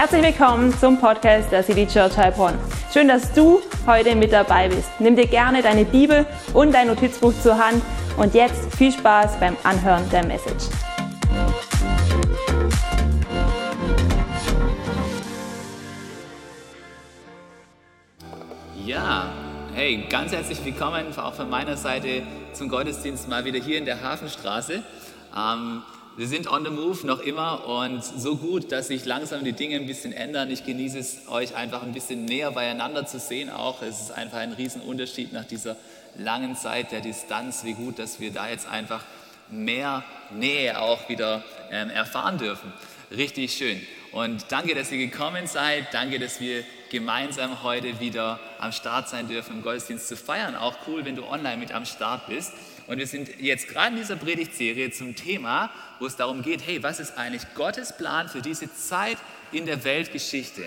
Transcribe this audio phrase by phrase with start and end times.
[0.00, 2.54] Herzlich willkommen zum Podcast der City Church Heilbronn.
[2.92, 4.88] Schön, dass du heute mit dabei bist.
[5.00, 6.24] Nimm dir gerne deine Bibel
[6.54, 7.82] und dein Notizbuch zur Hand
[8.16, 10.66] und jetzt viel Spaß beim Anhören der Message.
[18.86, 19.32] Ja,
[19.74, 22.22] hey, ganz herzlich willkommen auch von meiner Seite
[22.52, 24.80] zum Gottesdienst mal wieder hier in der Hafenstraße.
[25.36, 25.82] Ähm,
[26.18, 29.76] wir sind on the move noch immer und so gut, dass sich langsam die Dinge
[29.76, 30.50] ein bisschen ändern.
[30.50, 33.82] Ich genieße es, euch einfach ein bisschen näher beieinander zu sehen auch.
[33.82, 35.76] Es ist einfach ein Riesenunterschied nach dieser
[36.16, 39.04] langen Zeit der Distanz, wie gut, dass wir da jetzt einfach
[39.48, 42.72] mehr Nähe auch wieder ähm, erfahren dürfen.
[43.16, 43.80] Richtig schön.
[44.10, 45.94] Und danke, dass ihr gekommen seid.
[45.94, 50.56] Danke, dass wir gemeinsam heute wieder am Start sein dürfen, im Gottesdienst zu feiern.
[50.56, 52.54] Auch cool, wenn du online mit am Start bist.
[52.88, 55.70] Und wir sind jetzt gerade in dieser Predigtserie zum Thema,
[56.00, 59.18] wo es darum geht, hey, was ist eigentlich Gottes Plan für diese Zeit
[59.52, 60.64] in der Weltgeschichte?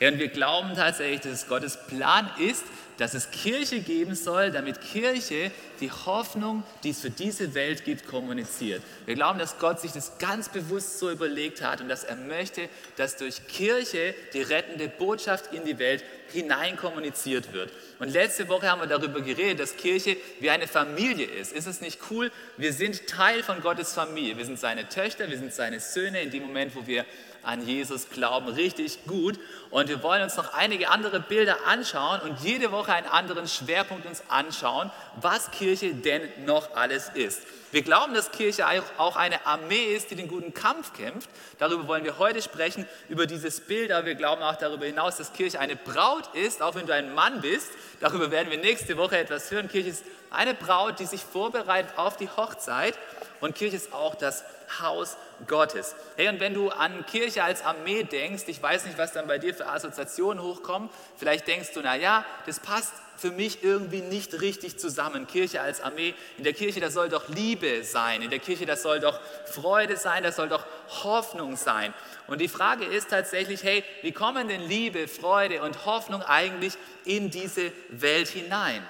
[0.00, 2.64] Ja, und wir glauben tatsächlich, dass es Gottes Plan ist,
[2.98, 8.06] dass es Kirche geben soll, damit Kirche die Hoffnung, die es für diese Welt gibt,
[8.06, 8.82] kommuniziert.
[9.06, 12.68] Wir glauben, dass Gott sich das ganz bewusst so überlegt hat und dass er möchte,
[12.96, 17.70] dass durch Kirche die rettende Botschaft in die Welt hinein kommuniziert wird.
[17.98, 21.52] Und letzte Woche haben wir darüber geredet, dass Kirche wie eine Familie ist.
[21.52, 22.30] Ist es nicht cool?
[22.56, 24.36] Wir sind Teil von Gottes Familie.
[24.38, 27.04] Wir sind seine Töchter, wir sind seine Söhne in dem Moment, wo wir
[27.42, 29.38] an Jesus glauben, richtig gut.
[29.70, 34.06] Und wir wollen uns noch einige andere Bilder anschauen und jede Woche einen anderen Schwerpunkt
[34.06, 37.42] uns anschauen, was Kirche denn noch alles ist.
[37.72, 38.66] Wir glauben, dass Kirche
[38.98, 41.30] auch eine Armee ist, die den guten Kampf kämpft.
[41.58, 43.92] Darüber wollen wir heute sprechen, über dieses Bild.
[43.92, 47.14] Aber wir glauben auch darüber hinaus, dass Kirche eine Braut ist, auch wenn du ein
[47.14, 47.70] Mann bist.
[48.00, 49.68] Darüber werden wir nächste Woche etwas hören.
[49.68, 52.98] Kirche ist eine Braut, die sich vorbereitet auf die Hochzeit.
[53.40, 54.44] Und Kirche ist auch das
[54.80, 55.94] Haus Gottes.
[56.16, 59.38] Hey, und wenn du an Kirche als Armee denkst, ich weiß nicht, was dann bei
[59.38, 64.40] dir für Assoziationen hochkommen, vielleicht denkst du, na ja, das passt für mich irgendwie nicht
[64.40, 65.26] richtig zusammen.
[65.26, 68.76] Kirche als Armee, in der Kirche, da soll doch Liebe sein, in der Kirche, da
[68.76, 70.64] soll doch Freude sein, da soll doch
[71.02, 71.92] Hoffnung sein.
[72.28, 77.30] Und die Frage ist tatsächlich, hey, wie kommen denn Liebe, Freude und Hoffnung eigentlich in
[77.30, 78.86] diese Welt hinein?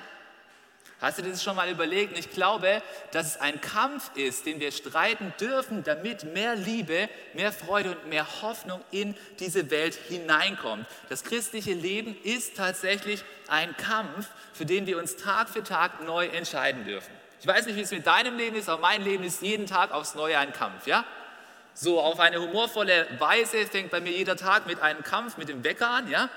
[1.00, 2.12] Hast du dir das schon mal überlegt?
[2.12, 7.08] Und ich glaube, dass es ein Kampf ist, den wir streiten dürfen, damit mehr Liebe,
[7.32, 10.86] mehr Freude und mehr Hoffnung in diese Welt hineinkommt.
[11.08, 16.26] Das christliche Leben ist tatsächlich ein Kampf, für den wir uns Tag für Tag neu
[16.26, 17.12] entscheiden dürfen.
[17.40, 19.92] Ich weiß nicht, wie es mit deinem Leben ist, aber mein Leben ist jeden Tag
[19.92, 21.06] aufs Neue ein Kampf, ja?
[21.72, 25.64] So auf eine humorvolle Weise fängt bei mir jeder Tag mit einem Kampf mit dem
[25.64, 26.28] Wecker an, ja?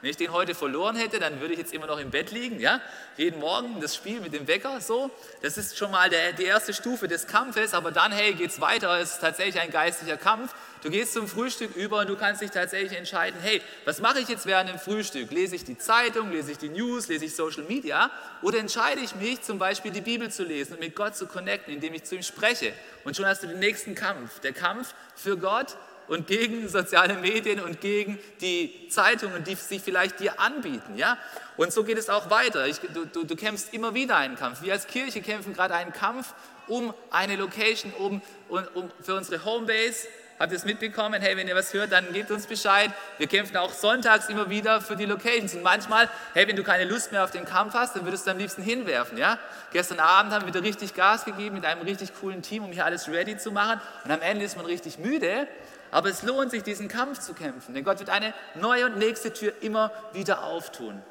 [0.00, 2.58] Wenn ich den heute verloren hätte, dann würde ich jetzt immer noch im Bett liegen,
[2.58, 2.80] ja?
[3.18, 5.10] Jeden Morgen das Spiel mit dem Wecker, so.
[5.42, 8.98] Das ist schon mal der, die erste Stufe des Kampfes, aber dann, hey, geht's weiter.
[8.98, 10.54] Es ist tatsächlich ein geistlicher Kampf.
[10.82, 14.28] Du gehst zum Frühstück über und du kannst dich tatsächlich entscheiden, hey, was mache ich
[14.28, 15.30] jetzt während dem Frühstück?
[15.30, 19.14] Lese ich die Zeitung, lese ich die News, lese ich Social Media oder entscheide ich
[19.14, 22.14] mich zum Beispiel die Bibel zu lesen und mit Gott zu connecten, indem ich zu
[22.14, 22.72] ihm spreche?
[23.04, 25.76] Und schon hast du den nächsten Kampf, der Kampf für Gott
[26.10, 30.96] und gegen soziale Medien und gegen die Zeitungen, die sich vielleicht dir anbieten.
[30.96, 31.16] Ja?
[31.56, 32.66] Und so geht es auch weiter.
[32.66, 34.60] Ich, du, du, du kämpfst immer wieder einen Kampf.
[34.60, 36.34] Wir als Kirche kämpfen gerade einen Kampf
[36.66, 40.08] um eine Location, um, um, um für unsere Homebase.
[40.40, 41.22] Habt ihr es mitbekommen?
[41.22, 42.90] Hey, wenn ihr was hört, dann gebt uns Bescheid.
[43.18, 45.54] Wir kämpfen auch sonntags immer wieder für die Locations.
[45.54, 48.32] Und manchmal, hey, wenn du keine Lust mehr auf den Kampf hast, dann würdest du
[48.32, 49.16] am liebsten hinwerfen.
[49.16, 49.38] Ja?
[49.72, 52.84] Gestern Abend haben wir wieder richtig Gas gegeben mit einem richtig coolen Team, um hier
[52.84, 53.80] alles ready zu machen.
[54.04, 55.46] Und am Ende ist man richtig müde.
[55.90, 59.32] Aber es lohnt sich, diesen Kampf zu kämpfen, denn Gott wird eine neue und nächste
[59.32, 61.02] Tür immer wieder auftun.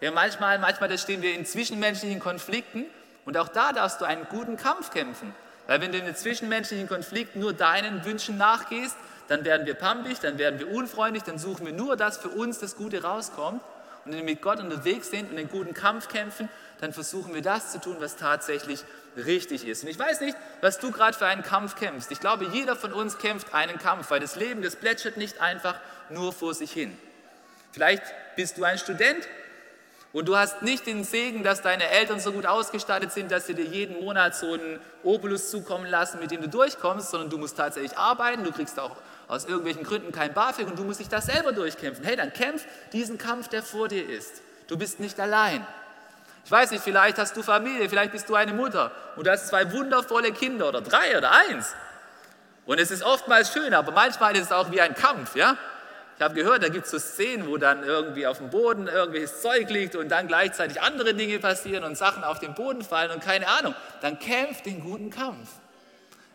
[0.00, 2.86] Ja, manchmal, manchmal stehen wir in zwischenmenschlichen Konflikten
[3.24, 5.32] und auch da darfst du einen guten Kampf kämpfen.
[5.68, 8.96] Weil wenn du in den zwischenmenschlichen Konflikten nur deinen Wünschen nachgehst,
[9.28, 12.58] dann werden wir pampig, dann werden wir unfreundlich, dann suchen wir nur, dass für uns
[12.58, 13.62] das Gute rauskommt.
[14.04, 16.48] Und wenn wir mit Gott unterwegs sind und einen guten Kampf kämpfen,
[16.82, 18.84] dann versuchen wir das zu tun, was tatsächlich
[19.16, 19.84] richtig ist.
[19.84, 22.10] Und ich weiß nicht, was du gerade für einen Kampf kämpfst.
[22.10, 25.76] Ich glaube, jeder von uns kämpft einen Kampf, weil das Leben, das plätschert nicht einfach
[26.10, 26.98] nur vor sich hin.
[27.70, 28.02] Vielleicht
[28.34, 29.28] bist du ein Student
[30.12, 33.54] und du hast nicht den Segen, dass deine Eltern so gut ausgestattet sind, dass sie
[33.54, 37.56] dir jeden Monat so einen Obolus zukommen lassen, mit dem du durchkommst, sondern du musst
[37.56, 38.96] tatsächlich arbeiten, du kriegst auch
[39.28, 42.04] aus irgendwelchen Gründen kein BAföG und du musst dich da selber durchkämpfen.
[42.04, 44.42] Hey, dann kämpf diesen Kampf, der vor dir ist.
[44.66, 45.64] Du bist nicht allein.
[46.44, 49.48] Ich weiß nicht, vielleicht hast du Familie, vielleicht bist du eine Mutter und du hast
[49.48, 51.74] zwei wundervolle Kinder oder drei oder eins.
[52.66, 55.56] Und es ist oftmals schön, aber manchmal ist es auch wie ein Kampf, ja?
[56.16, 59.40] Ich habe gehört, da gibt es so Szenen, wo dann irgendwie auf dem Boden irgendwelches
[59.40, 63.24] Zeug liegt und dann gleichzeitig andere Dinge passieren und Sachen auf den Boden fallen und
[63.24, 63.74] keine Ahnung.
[64.02, 65.48] Dann kämpft den guten Kampf.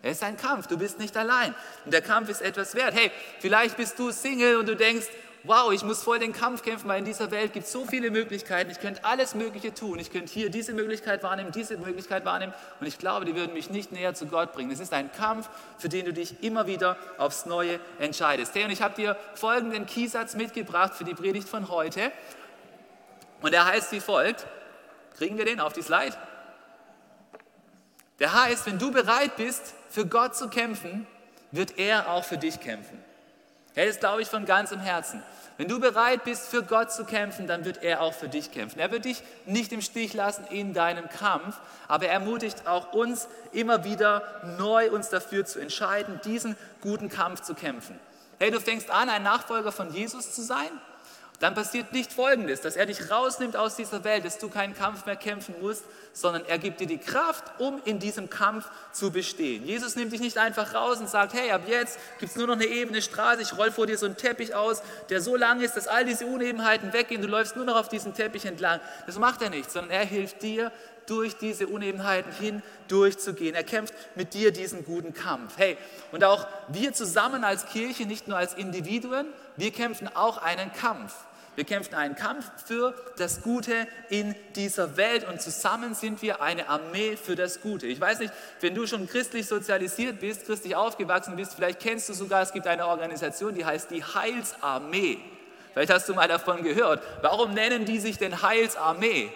[0.01, 1.53] Es ist ein Kampf, du bist nicht allein.
[1.85, 2.95] Und der Kampf ist etwas wert.
[2.95, 5.07] Hey, vielleicht bist du Single und du denkst,
[5.43, 8.11] wow, ich muss voll den Kampf kämpfen, weil in dieser Welt gibt es so viele
[8.11, 8.69] Möglichkeiten.
[8.69, 9.99] Ich könnte alles Mögliche tun.
[9.99, 12.53] Ich könnte hier diese Möglichkeit wahrnehmen, diese Möglichkeit wahrnehmen.
[12.79, 14.71] Und ich glaube, die würden mich nicht näher zu Gott bringen.
[14.71, 18.53] Es ist ein Kampf, für den du dich immer wieder aufs Neue entscheidest.
[18.55, 22.11] Hey, und ich habe dir folgenden Keysatz mitgebracht für die Predigt von heute.
[23.41, 24.45] Und der heißt wie folgt.
[25.17, 26.15] Kriegen wir den auf die Slide?
[28.19, 31.07] Der heißt, wenn du bereit bist, für Gott zu kämpfen,
[31.51, 33.06] wird er auch für dich kämpfen.
[33.77, 35.21] Hey, das glaube ich von ganzem Herzen.
[35.57, 38.79] Wenn du bereit bist, für Gott zu kämpfen, dann wird er auch für dich kämpfen.
[38.79, 43.27] Er wird dich nicht im Stich lassen in deinem Kampf, aber er ermutigt auch uns
[43.51, 44.23] immer wieder
[44.57, 47.99] neu uns dafür zu entscheiden, diesen guten Kampf zu kämpfen.
[48.39, 50.71] Hey, du fängst an, ein Nachfolger von Jesus zu sein
[51.39, 55.05] dann passiert nicht Folgendes, dass er dich rausnimmt aus dieser Welt, dass du keinen Kampf
[55.05, 59.63] mehr kämpfen musst, sondern er gibt dir die Kraft, um in diesem Kampf zu bestehen.
[59.63, 62.55] Jesus nimmt dich nicht einfach raus und sagt, hey, ab jetzt gibt es nur noch
[62.55, 65.77] eine ebene Straße, ich roll vor dir so einen Teppich aus, der so lang ist,
[65.77, 68.79] dass all diese Unebenheiten weggehen, du läufst nur noch auf diesem Teppich entlang.
[69.05, 70.71] Das macht er nicht, sondern er hilft dir,
[71.07, 73.55] durch diese Unebenheiten hindurchzugehen.
[73.55, 75.57] Er kämpft mit dir diesen guten Kampf.
[75.57, 75.77] Hey,
[76.11, 81.13] und auch wir zusammen als Kirche, nicht nur als Individuen, wir kämpfen auch einen Kampf.
[81.57, 86.69] Wir kämpfen einen Kampf für das Gute in dieser Welt und zusammen sind wir eine
[86.69, 87.87] Armee für das Gute.
[87.87, 88.31] Ich weiß nicht,
[88.61, 92.67] wenn du schon christlich sozialisiert bist, christlich aufgewachsen bist, vielleicht kennst du sogar, es gibt
[92.67, 95.17] eine Organisation, die heißt die Heilsarmee.
[95.73, 97.01] Vielleicht hast du mal davon gehört.
[97.23, 99.31] Warum nennen die sich denn Heilsarmee?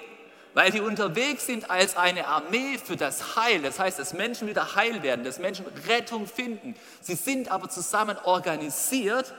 [0.53, 3.63] Weil die unterwegs sind als eine Armee für das Heil.
[3.63, 6.75] Das heißt, dass Menschen wieder heil werden, dass Menschen Rettung finden.
[7.01, 9.33] Sie sind aber zusammen organisiert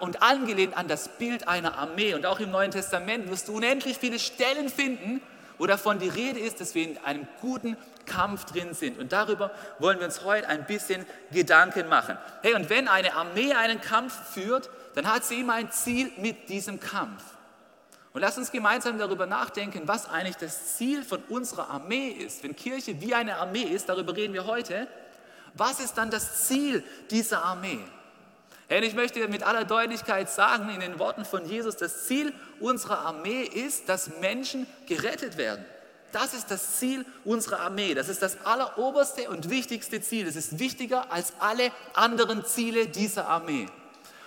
[0.00, 2.14] und angelehnt an das Bild einer Armee.
[2.14, 5.20] Und auch im Neuen Testament wirst du unendlich viele Stellen finden,
[5.58, 8.98] wo davon die Rede ist, dass wir in einem guten Kampf drin sind.
[8.98, 12.18] Und darüber wollen wir uns heute ein bisschen Gedanken machen.
[12.42, 16.48] Hey, und wenn eine Armee einen Kampf führt, dann hat sie immer ein Ziel mit
[16.48, 17.22] diesem Kampf.
[18.12, 22.42] Und lass uns gemeinsam darüber nachdenken, was eigentlich das Ziel von unserer Armee ist.
[22.42, 24.86] Wenn Kirche wie eine Armee ist, darüber reden wir heute,
[25.54, 27.80] was ist dann das Ziel dieser Armee?
[28.68, 33.00] Und ich möchte mit aller Deutlichkeit sagen, in den Worten von Jesus, das Ziel unserer
[33.00, 35.64] Armee ist, dass Menschen gerettet werden.
[36.12, 37.94] Das ist das Ziel unserer Armee.
[37.94, 40.26] Das ist das alleroberste und wichtigste Ziel.
[40.26, 43.66] Das ist wichtiger als alle anderen Ziele dieser Armee.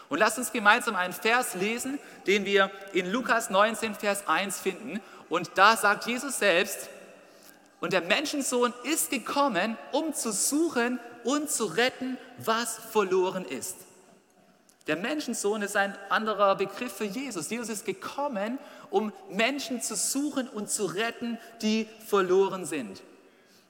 [0.09, 4.99] Und lasst uns gemeinsam einen Vers lesen, den wir in Lukas 19, Vers 1 finden.
[5.29, 6.89] Und da sagt Jesus selbst,
[7.81, 13.75] und der Menschensohn ist gekommen, um zu suchen und zu retten, was verloren ist.
[14.87, 17.49] Der Menschensohn ist ein anderer Begriff für Jesus.
[17.49, 18.59] Jesus ist gekommen,
[18.91, 23.01] um Menschen zu suchen und zu retten, die verloren sind.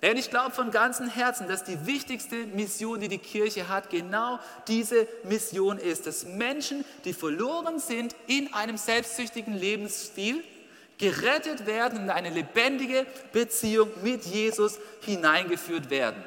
[0.01, 4.39] Und ich glaube von ganzem Herzen, dass die wichtigste Mission, die die Kirche hat, genau
[4.67, 10.43] diese Mission ist, dass Menschen, die verloren sind in einem selbstsüchtigen Lebensstil,
[10.97, 16.23] gerettet werden in eine lebendige Beziehung mit Jesus hineingeführt werden.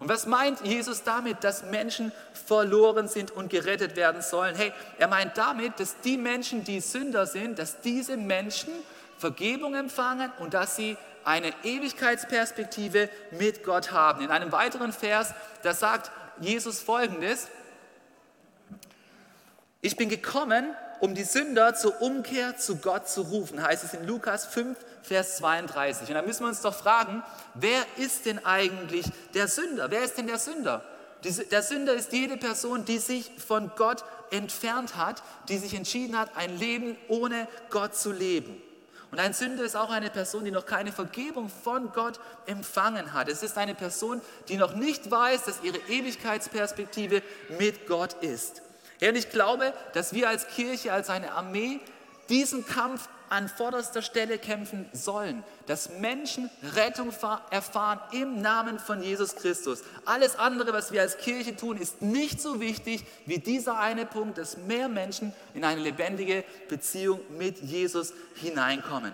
[0.00, 4.54] Und was meint Jesus damit, dass Menschen verloren sind und gerettet werden sollen?
[4.54, 8.72] Hey, er meint damit, dass die Menschen, die Sünder sind, dass diese Menschen
[9.18, 14.22] Vergebung empfangen und dass sie eine Ewigkeitsperspektive mit Gott haben.
[14.22, 17.48] In einem weiteren Vers, da sagt Jesus folgendes,
[19.80, 24.06] ich bin gekommen, um die Sünder zur Umkehr zu Gott zu rufen, heißt es in
[24.06, 24.76] Lukas 5,
[25.08, 26.08] Vers 32.
[26.08, 27.22] Und da müssen wir uns doch fragen,
[27.54, 29.90] wer ist denn eigentlich der Sünder?
[29.90, 30.84] Wer ist denn der Sünder?
[31.50, 36.36] Der Sünder ist jede Person, die sich von Gott entfernt hat, die sich entschieden hat,
[36.36, 38.62] ein Leben ohne Gott zu leben.
[39.10, 43.28] Und ein Sünder ist auch eine Person, die noch keine Vergebung von Gott empfangen hat.
[43.28, 47.22] Es ist eine Person, die noch nicht weiß, dass ihre Ewigkeitsperspektive
[47.58, 48.60] mit Gott ist.
[49.00, 51.80] Ja, und ich glaube, dass wir als Kirche, als eine Armee
[52.28, 57.12] diesen Kampf an vorderster Stelle kämpfen sollen, dass Menschen Rettung
[57.50, 59.82] erfahren im Namen von Jesus Christus.
[60.04, 64.38] Alles andere, was wir als Kirche tun, ist nicht so wichtig wie dieser eine Punkt,
[64.38, 69.12] dass mehr Menschen in eine lebendige Beziehung mit Jesus hineinkommen.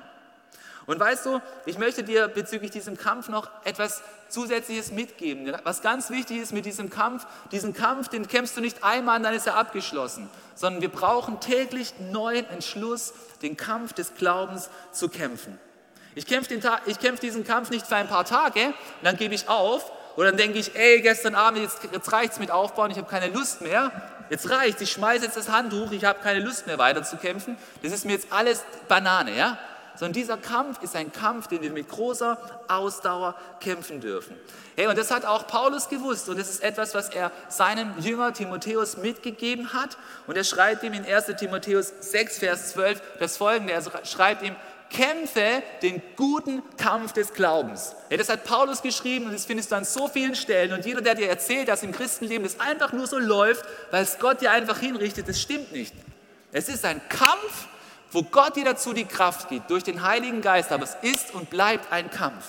[0.87, 5.53] Und weißt du, ich möchte dir bezüglich diesem Kampf noch etwas Zusätzliches mitgeben.
[5.65, 9.35] Was ganz wichtig ist mit diesem Kampf, diesen Kampf, den kämpfst du nicht einmal dann
[9.35, 15.59] ist er abgeschlossen, sondern wir brauchen täglich neuen Entschluss, den Kampf des Glaubens zu kämpfen.
[16.15, 19.49] Ich kämpfe, ich kämpfe diesen Kampf nicht für ein paar Tage und dann gebe ich
[19.49, 23.09] auf oder dann denke ich, ey, gestern Abend, jetzt, jetzt es mit Aufbauen, ich habe
[23.09, 23.91] keine Lust mehr.
[24.31, 27.57] Jetzt reicht ich schmeiße jetzt das Handtuch, ich habe keine Lust mehr weiter zu kämpfen.
[27.83, 29.59] Das ist mir jetzt alles Banane, ja?
[29.97, 34.37] Sondern dieser Kampf ist ein Kampf, den wir mit großer Ausdauer kämpfen dürfen.
[34.77, 38.33] Hey, und das hat auch Paulus gewusst und das ist etwas, was er seinem Jünger
[38.33, 39.97] Timotheus mitgegeben hat.
[40.27, 43.73] Und er schreibt ihm in 1 Timotheus 6, Vers 12 das folgende.
[43.73, 44.57] Er schreibt ihm,
[44.91, 47.95] kämpfe den guten Kampf des Glaubens.
[48.11, 50.73] Ja, das hat Paulus geschrieben und das findest du an so vielen Stellen.
[50.73, 54.19] Und jeder, der dir erzählt, dass im Christenleben das einfach nur so läuft, weil es
[54.19, 55.95] Gott dir einfach hinrichtet, das stimmt nicht.
[56.53, 57.67] Es ist ein Kampf,
[58.15, 61.51] wo Gott dir dazu die Kraft gibt, durch den Heiligen Geist, aber es ist und
[61.51, 62.45] bleibt ein Kampf.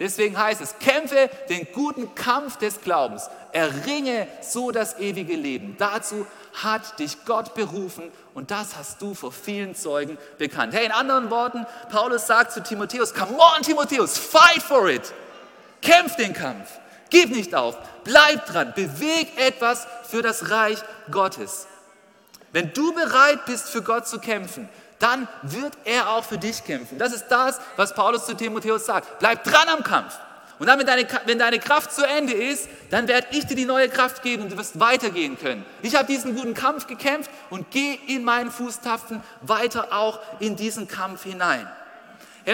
[0.00, 5.76] Deswegen heißt es, kämpfe den guten Kampf des Glaubens, erringe so das ewige Leben.
[5.78, 6.26] Dazu
[6.62, 10.74] hat dich Gott berufen und das hast du vor vielen Zeugen bekannt.
[10.74, 15.12] Hey, in anderen Worten, Paulus sagt zu Timotheus, come on Timotheus, fight for it.
[15.80, 16.68] Kämpf den Kampf,
[17.10, 20.78] gib nicht auf, bleib dran, beweg etwas für das Reich
[21.10, 21.66] Gottes.
[22.52, 26.98] Wenn du bereit bist, für Gott zu kämpfen, dann wird er auch für dich kämpfen.
[26.98, 29.18] Das ist das, was Paulus zu Timotheus sagt.
[29.18, 30.14] Bleib dran am Kampf.
[30.58, 33.64] Und dann, wenn deine, wenn deine Kraft zu Ende ist, dann werde ich dir die
[33.64, 35.64] neue Kraft geben und du wirst weitergehen können.
[35.82, 40.88] Ich habe diesen guten Kampf gekämpft und gehe in meinen Fußtapfen weiter auch in diesen
[40.88, 41.68] Kampf hinein.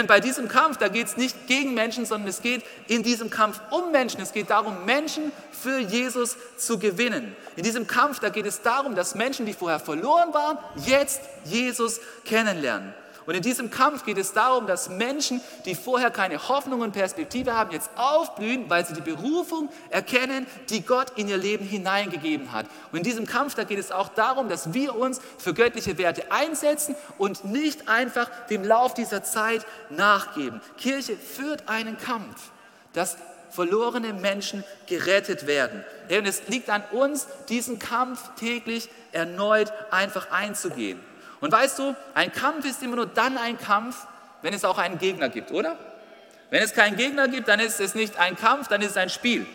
[0.00, 3.30] Und bei diesem Kampf, da geht es nicht gegen Menschen, sondern es geht in diesem
[3.30, 4.20] Kampf um Menschen.
[4.20, 7.36] Es geht darum, Menschen für Jesus zu gewinnen.
[7.54, 12.00] In diesem Kampf, da geht es darum, dass Menschen, die vorher verloren waren, jetzt Jesus
[12.24, 12.92] kennenlernen.
[13.26, 17.54] Und in diesem Kampf geht es darum, dass Menschen, die vorher keine Hoffnung und Perspektive
[17.54, 22.66] haben, jetzt aufblühen, weil sie die Berufung erkennen, die Gott in ihr Leben hineingegeben hat.
[22.92, 26.30] Und in diesem Kampf, da geht es auch darum, dass wir uns für göttliche Werte
[26.30, 30.60] einsetzen und nicht einfach dem Lauf dieser Zeit nachgeben.
[30.76, 32.50] Kirche führt einen Kampf,
[32.92, 33.16] dass
[33.50, 35.84] verlorene Menschen gerettet werden.
[36.10, 41.00] Und es liegt an uns, diesen Kampf täglich erneut einfach einzugehen.
[41.44, 44.06] Und weißt du, ein Kampf ist immer nur dann ein Kampf,
[44.40, 45.76] wenn es auch einen Gegner gibt, oder?
[46.48, 49.10] Wenn es keinen Gegner gibt, dann ist es nicht ein Kampf, dann ist es ein
[49.10, 49.46] Spiel.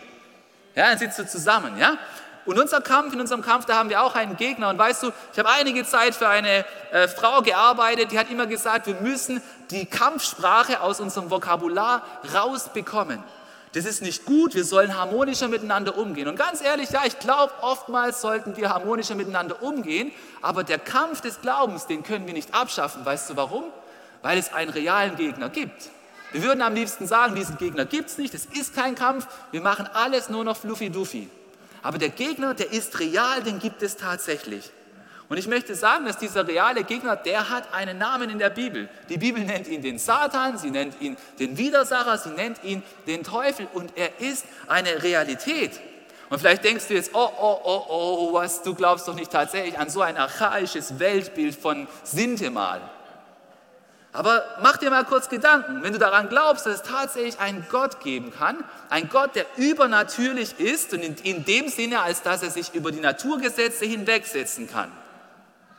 [0.76, 1.98] Ja, dann sitzt du zusammen, ja?
[2.46, 4.68] Und unser Kampf, in unserem Kampf, da haben wir auch einen Gegner.
[4.68, 8.46] Und weißt du, ich habe einige Zeit für eine äh, Frau gearbeitet, die hat immer
[8.46, 9.42] gesagt, wir müssen
[9.72, 13.20] die Kampfsprache aus unserem Vokabular rausbekommen
[13.72, 16.26] das ist nicht gut, wir sollen harmonischer miteinander umgehen.
[16.26, 20.10] Und ganz ehrlich, ja, ich glaube, oftmals sollten wir harmonischer miteinander umgehen,
[20.42, 23.04] aber der Kampf des Glaubens, den können wir nicht abschaffen.
[23.04, 23.64] Weißt du warum?
[24.22, 25.90] Weil es einen realen Gegner gibt.
[26.32, 29.60] Wir würden am liebsten sagen, diesen Gegner gibt es nicht, es ist kein Kampf, wir
[29.60, 31.28] machen alles nur noch fluffy-duffy.
[31.82, 34.70] Aber der Gegner, der ist real, den gibt es tatsächlich.
[35.30, 38.88] Und ich möchte sagen, dass dieser reale Gegner, der hat einen Namen in der Bibel.
[39.08, 43.22] Die Bibel nennt ihn den Satan, sie nennt ihn den Widersacher, sie nennt ihn den
[43.22, 45.78] Teufel und er ist eine Realität.
[46.30, 49.78] Und vielleicht denkst du jetzt, oh, oh, oh, oh, was, du glaubst doch nicht tatsächlich
[49.78, 52.80] an so ein archaisches Weltbild von Sintemal.
[54.12, 58.00] Aber mach dir mal kurz Gedanken, wenn du daran glaubst, dass es tatsächlich einen Gott
[58.00, 62.50] geben kann, ein Gott, der übernatürlich ist und in, in dem Sinne, als dass er
[62.50, 64.90] sich über die Naturgesetze hinwegsetzen kann.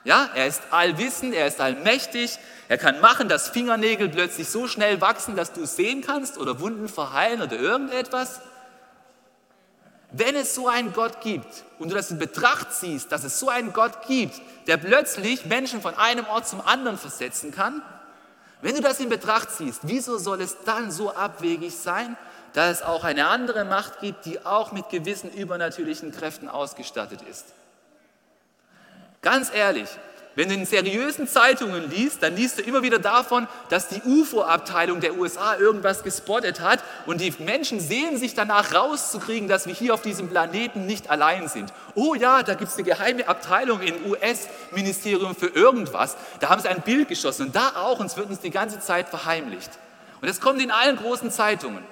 [0.04, 5.00] Ja, er ist allwissend, er ist allmächtig, er kann machen, dass Fingernägel plötzlich so schnell
[5.00, 8.42] wachsen, dass du es sehen kannst oder Wunden verheilen oder irgendetwas.
[10.12, 13.50] Wenn es so einen Gott gibt und du das in Betracht ziehst, dass es so
[13.50, 17.82] einen Gott gibt, der plötzlich Menschen von einem Ort zum anderen versetzen kann,
[18.62, 22.18] wenn du das in Betracht ziehst, wieso soll es dann so abwegig sein,
[22.54, 27.46] dass es auch eine andere Macht gibt, die auch mit gewissen übernatürlichen Kräften ausgestattet ist?
[29.22, 29.88] Ganz ehrlich,
[30.34, 35.02] wenn du in seriösen Zeitungen liest, dann liest du immer wieder davon, dass die UFO-Abteilung
[35.02, 39.94] der USA irgendwas gespottet hat und die Menschen sehen sich danach rauszukriegen, dass wir hier
[39.94, 41.74] auf diesem Planeten nicht allein sind.
[41.96, 46.16] Oh ja, da gibt es eine geheime Abteilung im US-Ministerium für irgendwas.
[46.40, 48.80] Da haben sie ein Bild geschossen und da auch und es wird uns die ganze
[48.80, 49.72] Zeit verheimlicht.
[50.22, 51.84] Und es kommt in allen großen Zeitungen.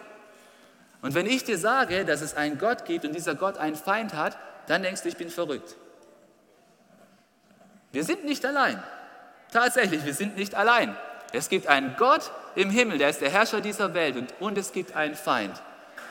[1.01, 4.13] Und wenn ich dir sage, dass es einen Gott gibt und dieser Gott einen Feind
[4.13, 5.75] hat, dann denkst du, ich bin verrückt.
[7.91, 8.81] Wir sind nicht allein.
[9.51, 10.95] Tatsächlich, wir sind nicht allein.
[11.31, 14.71] Es gibt einen Gott im Himmel, der ist der Herrscher dieser Welt und, und es
[14.71, 15.61] gibt einen Feind.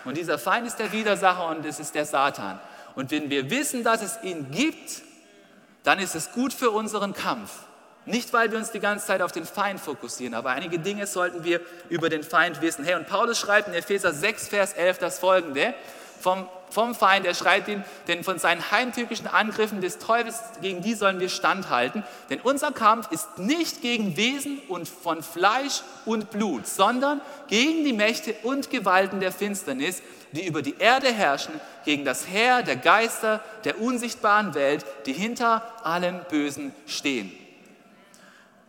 [0.05, 2.61] Und dieser Feind ist der Widersacher und es ist der Satan.
[2.95, 5.03] Und wenn wir wissen, dass es ihn gibt,
[5.85, 7.51] dann ist es gut für unseren Kampf.
[8.07, 11.45] Nicht, weil wir uns die ganze Zeit auf den Feind fokussieren, aber einige Dinge sollten
[11.45, 12.85] wir über den Feind wissen.
[12.85, 15.75] Hey, und Paulus schreibt in Epheser 6, Vers 11 das folgende
[16.21, 17.27] vom, vom Feind.
[17.27, 22.03] Er schreit ihn, denn von seinen heimtückischen Angriffen des Teufels, gegen die sollen wir standhalten.
[22.31, 27.93] Denn unser Kampf ist nicht gegen Wesen und von Fleisch und Blut, sondern gegen die
[27.93, 33.41] Mächte und Gewalten der Finsternis, die über die Erde herrschen, gegen das Heer der Geister
[33.65, 37.33] der unsichtbaren Welt, die hinter allem Bösen stehen.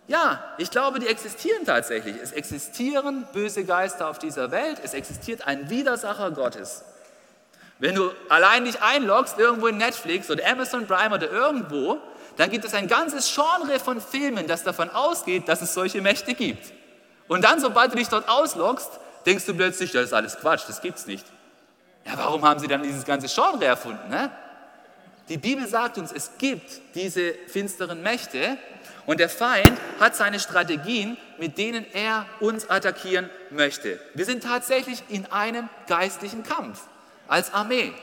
[0.10, 2.15] Ja, ich glaube, die existieren tatsächlich.
[2.22, 4.82] Es existieren böse Geister auf dieser Welt.
[4.84, 6.84] Es existiert ein Widersacher Gottes.
[7.79, 11.98] Wenn du allein dich einloggst irgendwo in Netflix oder Amazon Prime oder irgendwo,
[12.36, 16.33] dann gibt es ein ganzes Genre von Filmen, das davon ausgeht, dass es solche Mächte
[16.33, 16.74] gibt.
[17.29, 18.89] Und dann, sobald du dich dort ausloggst,
[19.25, 21.25] denkst du plötzlich, das ist alles Quatsch, das gibt's nicht.
[22.05, 24.09] Ja, warum haben sie dann dieses ganze Genre erfunden?
[24.09, 24.29] Ne?
[25.29, 28.57] Die Bibel sagt uns, es gibt diese finsteren Mächte
[29.05, 34.00] und der Feind hat seine Strategien, mit denen er uns attackieren möchte.
[34.15, 36.81] Wir sind tatsächlich in einem geistlichen Kampf
[37.29, 37.93] als Armee.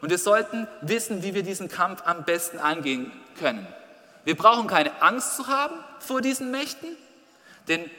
[0.00, 3.66] Und wir sollten wissen, wie wir diesen Kampf am besten angehen können.
[4.24, 6.96] Wir brauchen keine Angst zu haben vor diesen Mächten,
[7.68, 7.90] denn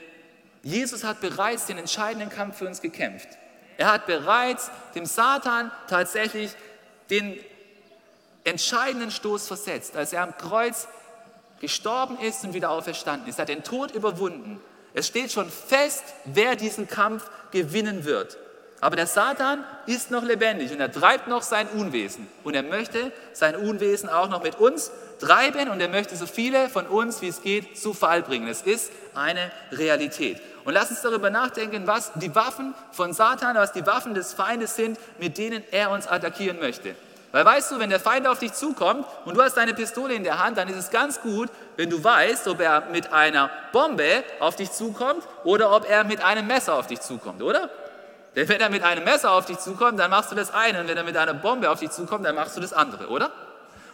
[0.62, 3.28] Jesus hat bereits den entscheidenden Kampf für uns gekämpft.
[3.78, 6.52] Er hat bereits dem Satan tatsächlich
[7.10, 7.38] den
[8.44, 10.88] entscheidenden Stoß versetzt, als er am Kreuz
[11.60, 13.38] gestorben ist und wieder auferstanden ist.
[13.38, 14.60] Er hat den Tod überwunden.
[14.94, 18.36] Es steht schon fest, wer diesen Kampf gewinnen wird.
[18.82, 22.26] Aber der Satan ist noch lebendig und er treibt noch sein Unwesen.
[22.42, 26.68] Und er möchte sein Unwesen auch noch mit uns treiben und er möchte so viele
[26.68, 28.48] von uns, wie es geht, zu Fall bringen.
[28.48, 30.40] Es ist eine Realität.
[30.64, 34.74] Und lass uns darüber nachdenken, was die Waffen von Satan, was die Waffen des Feindes
[34.74, 36.96] sind, mit denen er uns attackieren möchte.
[37.30, 40.24] Weil weißt du, wenn der Feind auf dich zukommt und du hast deine Pistole in
[40.24, 44.24] der Hand, dann ist es ganz gut, wenn du weißt, ob er mit einer Bombe
[44.40, 47.70] auf dich zukommt oder ob er mit einem Messer auf dich zukommt, oder?
[48.34, 50.80] Denn wenn er mit einem Messer auf dich zukommt, dann machst du das eine.
[50.80, 53.26] Und wenn er mit einer Bombe auf dich zukommt, dann machst du das andere, oder?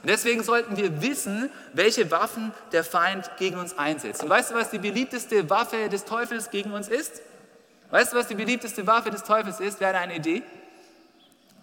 [0.03, 4.23] Und deswegen sollten wir wissen, welche Waffen der Feind gegen uns einsetzt.
[4.23, 7.21] Und weißt du, was die beliebteste Waffe des Teufels gegen uns ist?
[7.91, 9.81] Weißt du, was die beliebteste Waffe des Teufels ist?
[9.81, 10.43] Wer hat eine Idee?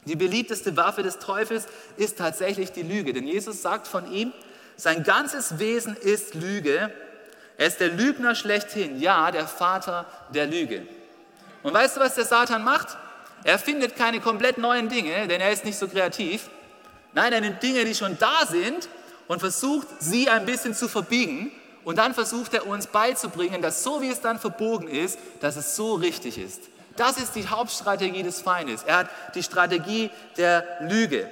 [0.06, 1.68] Die beliebteste Waffe des Teufels
[1.98, 3.14] ist tatsächlich die Lüge.
[3.14, 4.34] Denn Jesus sagt von ihm,
[4.76, 6.92] sein ganzes Wesen ist Lüge.
[7.58, 10.86] Er ist der Lügner schlechthin, ja, der Vater der Lüge.
[11.66, 12.96] Und weißt du, was der Satan macht?
[13.44, 16.48] Er findet keine komplett neuen Dinge, denn er ist nicht so kreativ.
[17.14, 18.88] Nein, er nimmt Dinge, die schon da sind
[19.28, 21.52] und versucht, sie ein bisschen zu verbiegen.
[21.84, 25.76] Und dann versucht er uns beizubringen, dass so wie es dann verbogen ist, dass es
[25.76, 26.62] so richtig ist.
[26.98, 28.84] Das ist die Hauptstrategie des Feindes.
[28.84, 31.24] Er hat die Strategie der Lüge.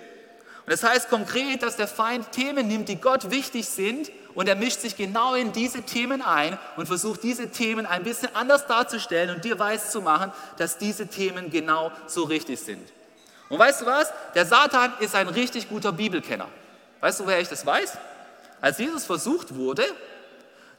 [0.66, 4.56] Und das heißt konkret, dass der Feind Themen nimmt, die Gott wichtig sind und er
[4.56, 9.36] mischt sich genau in diese Themen ein und versucht diese Themen ein bisschen anders darzustellen
[9.36, 12.92] und dir weiß zu machen, dass diese Themen genau so richtig sind.
[13.50, 14.12] Und weißt du was?
[14.34, 16.48] Der Satan ist ein richtig guter Bibelkenner.
[17.02, 17.98] Weißt du, woher ich das weiß?
[18.62, 19.84] Als Jesus versucht wurde,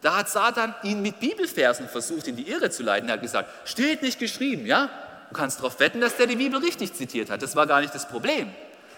[0.00, 3.08] da hat Satan ihn mit Bibelversen versucht, in die Irre zu leiten.
[3.08, 4.90] Er hat gesagt, steht nicht geschrieben, ja?
[5.30, 7.42] Du kannst darauf wetten, dass der die Bibel richtig zitiert hat.
[7.42, 8.52] Das war gar nicht das Problem.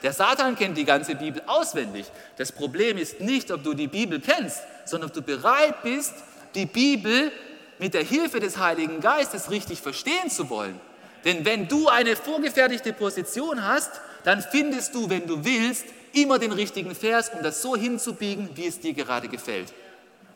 [0.07, 2.07] Der Satan kennt die ganze Bibel auswendig.
[2.37, 6.15] Das Problem ist nicht, ob du die Bibel kennst, sondern ob du bereit bist,
[6.55, 7.33] die Bibel
[7.81, 10.79] mit der Hilfe des Heiligen Geistes richtig verstehen zu wollen.
[11.25, 13.91] Denn wenn du eine vorgefertigte Position hast,
[14.23, 18.69] dann findest du, wenn du willst, immer den richtigen Vers, um das so hinzubiegen, wie
[18.69, 19.73] es dir gerade gefällt.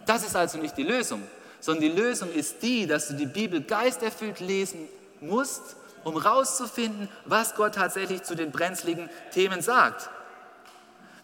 [0.05, 1.23] Das ist also nicht die Lösung,
[1.61, 4.89] sondern die Lösung ist die, dass du die Bibel geisterfüllt lesen
[5.21, 10.11] musst um herauszufinden, was Gott tatsächlich zu den brenzligen Themen sagt.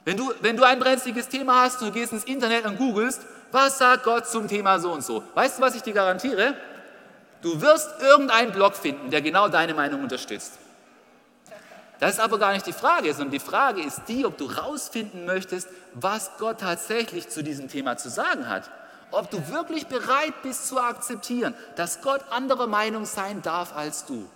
[0.05, 3.79] Wenn du, wenn du ein brenzliges Thema hast, du gehst ins Internet und googelst, was
[3.79, 5.23] sagt Gott zum Thema so und so?
[5.35, 6.55] Weißt du, was ich dir garantiere?
[7.43, 10.53] Du wirst irgendeinen Blog finden, der genau deine Meinung unterstützt.
[11.99, 15.25] Das ist aber gar nicht die Frage, sondern die Frage ist die, ob du herausfinden
[15.25, 18.71] möchtest, was Gott tatsächlich zu diesem Thema zu sagen hat.
[19.11, 24.29] Ob du wirklich bereit bist zu akzeptieren, dass Gott anderer Meinung sein darf als du.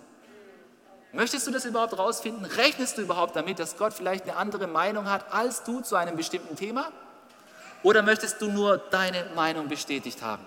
[1.13, 2.45] Möchtest du das überhaupt rausfinden?
[2.45, 6.15] Rechnest du überhaupt damit, dass Gott vielleicht eine andere Meinung hat als du zu einem
[6.15, 6.91] bestimmten Thema?
[7.83, 10.45] Oder möchtest du nur deine Meinung bestätigt haben?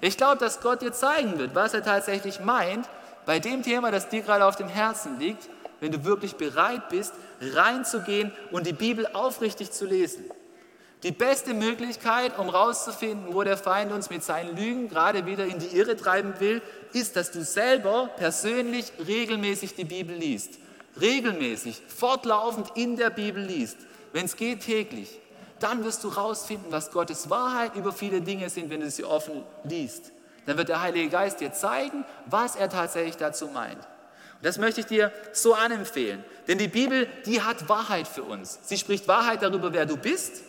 [0.00, 2.88] Ich glaube, dass Gott dir zeigen wird, was er tatsächlich meint
[3.26, 5.48] bei dem Thema, das dir gerade auf dem Herzen liegt,
[5.80, 10.24] wenn du wirklich bereit bist, reinzugehen und die Bibel aufrichtig zu lesen.
[11.06, 15.60] Die beste Möglichkeit, um herauszufinden, wo der Feind uns mit seinen Lügen gerade wieder in
[15.60, 16.60] die Irre treiben will,
[16.92, 20.58] ist, dass du selber persönlich regelmäßig die Bibel liest.
[21.00, 23.76] Regelmäßig, fortlaufend in der Bibel liest.
[24.12, 25.20] Wenn es geht, täglich.
[25.60, 29.44] Dann wirst du herausfinden, was Gottes Wahrheit über viele Dinge sind, wenn du sie offen
[29.62, 30.10] liest.
[30.44, 33.78] Dann wird der Heilige Geist dir zeigen, was er tatsächlich dazu meint.
[33.78, 36.24] Und das möchte ich dir so anempfehlen.
[36.48, 38.58] Denn die Bibel, die hat Wahrheit für uns.
[38.64, 40.42] Sie spricht Wahrheit darüber, wer du bist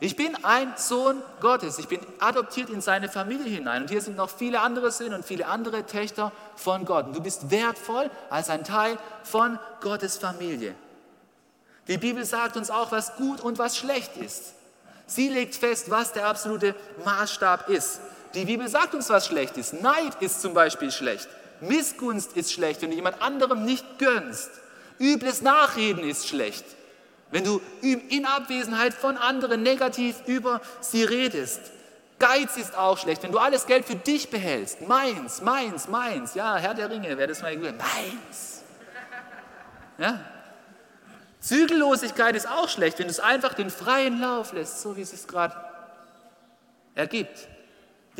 [0.00, 1.78] ich bin ein Sohn Gottes.
[1.78, 3.82] Ich bin adoptiert in seine Familie hinein.
[3.82, 7.06] Und hier sind noch viele andere Söhne und viele andere Töchter von Gott.
[7.06, 10.74] Und du bist wertvoll als ein Teil von Gottes Familie.
[11.86, 14.54] Die Bibel sagt uns auch, was gut und was schlecht ist.
[15.06, 18.00] Sie legt fest, was der absolute Maßstab ist.
[18.32, 19.82] Die Bibel sagt uns, was schlecht ist.
[19.82, 21.28] Neid ist zum Beispiel schlecht.
[21.60, 24.50] Missgunst ist schlecht, wenn du jemand anderem nicht gönnst.
[24.98, 26.64] Übles Nachreden ist schlecht.
[27.30, 31.60] Wenn du in Abwesenheit von anderen negativ über sie redest.
[32.18, 34.86] Geiz ist auch schlecht, wenn du alles Geld für dich behältst.
[34.86, 36.34] Meins, meins, meins.
[36.34, 37.78] Ja, Herr der Ringe, wer das mal gehört.
[37.78, 38.62] Meins.
[39.96, 40.20] Ja?
[41.40, 45.10] Zügellosigkeit ist auch schlecht, wenn du es einfach den freien Lauf lässt, so wie es
[45.10, 45.56] sich gerade
[46.94, 47.48] ergibt.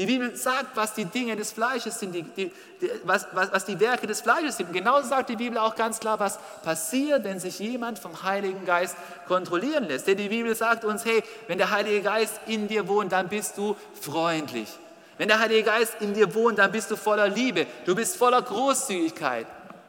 [0.01, 3.67] Die Bibel sagt, was die Dinge des Fleisches sind, die, die, die, was, was, was
[3.67, 4.73] die Werke des Fleisches sind.
[4.73, 8.97] Genauso sagt die Bibel auch ganz klar, was passiert, wenn sich jemand vom Heiligen Geist
[9.29, 10.07] kontrollieren lässt.
[10.07, 13.59] Denn die Bibel sagt uns, hey, wenn der Heilige Geist in dir wohnt, dann bist
[13.59, 14.71] du freundlich.
[15.19, 17.67] Wenn der Heilige Geist in dir wohnt, dann bist du voller Liebe.
[17.85, 19.47] Du bist voller Großzügigkeit.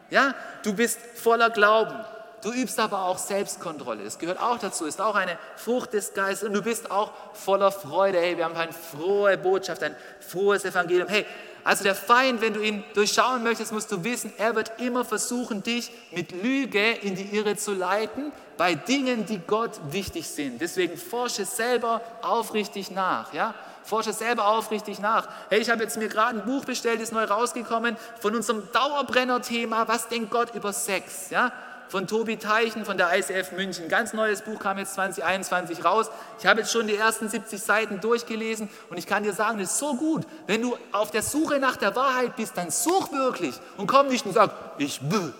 [0.10, 0.36] Ja?
[0.62, 1.96] Du bist voller Glauben.
[2.42, 4.04] Du übst aber auch Selbstkontrolle.
[4.04, 6.48] Das gehört auch dazu, ist auch eine Frucht des Geistes.
[6.48, 8.20] Und du bist auch voller Freude.
[8.20, 11.08] Hey, wir haben eine frohe Botschaft, ein frohes Evangelium.
[11.08, 11.26] Hey,
[11.64, 15.62] also der Feind, wenn du ihn durchschauen möchtest, musst du wissen, er wird immer versuchen,
[15.62, 20.60] dich mit Lüge in die Irre zu leiten bei Dingen, die Gott wichtig sind.
[20.60, 23.32] Deswegen forsche selber aufrichtig nach.
[23.34, 23.54] Ja?
[23.84, 25.28] Forsche selber aufrichtig nach.
[25.50, 29.88] Hey, ich habe jetzt mir gerade ein Buch bestellt, ist neu rausgekommen von unserem Dauerbrenner-Thema.
[29.88, 31.30] Was denkt Gott über Sex?
[31.30, 31.52] Ja?
[31.92, 33.90] Von Tobi Teichen von der ICF München.
[33.90, 36.10] Ganz neues Buch kam jetzt 2021 raus.
[36.40, 39.72] Ich habe jetzt schon die ersten 70 Seiten durchgelesen und ich kann dir sagen, es
[39.72, 40.26] ist so gut.
[40.48, 44.26] Wenn du auf der Suche nach der Wahrheit bist, dann such wirklich und komm nicht
[44.26, 45.34] und sag, ich will.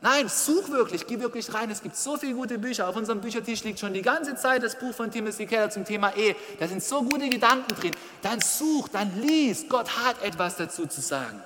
[0.00, 1.70] Nein, such wirklich, geh wirklich rein.
[1.70, 2.88] Es gibt so viele gute Bücher.
[2.88, 6.16] Auf unserem Büchertisch liegt schon die ganze Zeit das Buch von Timothy Keller zum Thema
[6.16, 6.34] Ehe.
[6.58, 7.92] Da sind so gute Gedanken drin.
[8.22, 9.68] Dann such, dann lies.
[9.68, 11.42] Gott hat etwas dazu zu sagen.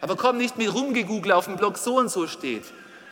[0.00, 2.64] Aber komm nicht mit rumgegoogelt auf dem Blog so und so steht.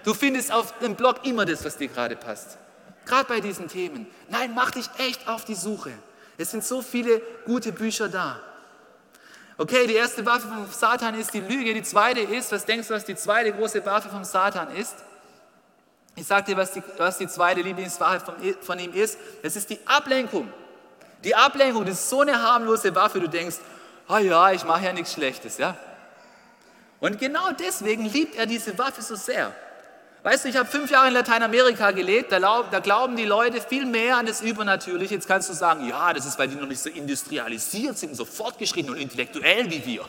[0.05, 2.57] Du findest auf dem Blog immer das, was dir gerade passt.
[3.05, 4.07] Gerade bei diesen Themen.
[4.29, 5.93] Nein, mach dich echt auf die Suche.
[6.37, 8.41] Es sind so viele gute Bücher da.
[9.57, 11.75] Okay, die erste Waffe vom Satan ist die Lüge.
[11.75, 14.95] Die zweite ist, was denkst du, was die zweite große Waffe vom Satan ist?
[16.15, 19.19] Ich sage dir, was die, was die zweite Lieblingswaffe von, von ihm ist.
[19.43, 20.49] Es ist die Ablenkung.
[21.25, 23.57] Die Ablenkung, das ist so eine harmlose Waffe, du denkst,
[24.07, 25.77] ah oh ja, ich mache ja nichts Schlechtes, ja.
[27.01, 29.55] Und genau deswegen liebt er diese Waffe so sehr.
[30.25, 33.87] Weißt du, ich habe fünf Jahre in Lateinamerika gelebt, da, da, glauben die Leute viel
[33.87, 35.15] mehr an das Übernatürliche.
[35.15, 38.25] Jetzt kannst du sagen, ja, das ist, weil die noch nicht so industrialisiert sind, so
[38.25, 40.01] fortgeschritten und intellektuell wie wir.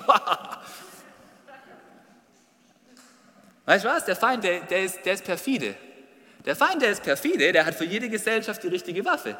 [3.65, 5.75] weißt du was, der Feind, der, der, ist, der ist perfide.
[6.43, 9.37] Der Feind, der ist perfide, der hat für jede Gesellschaft die richtige Waffe.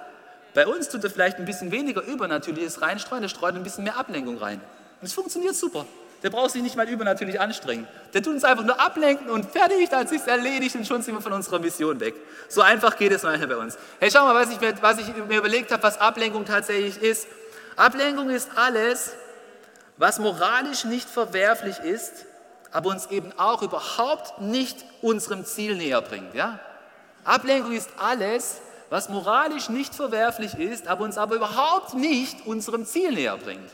[0.53, 3.97] Bei uns tut er vielleicht ein bisschen weniger Übernatürliches reinstreuen, der streut ein bisschen mehr
[3.97, 4.61] Ablenkung rein.
[5.01, 5.87] Und es funktioniert super.
[6.21, 7.87] Der braucht sich nicht mal übernatürlich anstrengen.
[8.13, 11.15] Der tut uns einfach nur ablenken und fertig, dann ist es erledigt und schon sind
[11.15, 12.15] wir von unserer Mission weg.
[12.49, 13.77] So einfach geht es manchmal bei uns.
[13.99, 17.27] Hey, schau mal, was ich, was ich mir überlegt habe, was Ablenkung tatsächlich ist.
[17.77, 19.13] Ablenkung ist alles,
[19.95, 22.25] was moralisch nicht verwerflich ist,
[22.71, 26.33] aber uns eben auch überhaupt nicht unserem Ziel näher bringt.
[26.35, 26.59] Ja?
[27.23, 33.11] Ablenkung ist alles, was moralisch nicht verwerflich ist, aber uns aber überhaupt nicht unserem Ziel
[33.11, 33.69] näher bringt.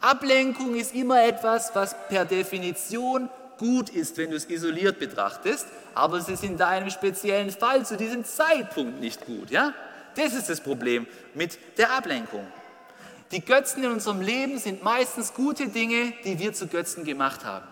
[0.00, 6.18] Ablenkung ist immer etwas, was per Definition gut ist, wenn du es isoliert betrachtest, aber
[6.18, 9.50] es ist in deinem speziellen Fall zu diesem Zeitpunkt nicht gut.
[9.50, 9.74] Ja?
[10.14, 12.46] Das ist das Problem mit der Ablenkung.
[13.32, 17.66] Die Götzen in unserem Leben sind meistens gute Dinge, die wir zu Götzen gemacht haben.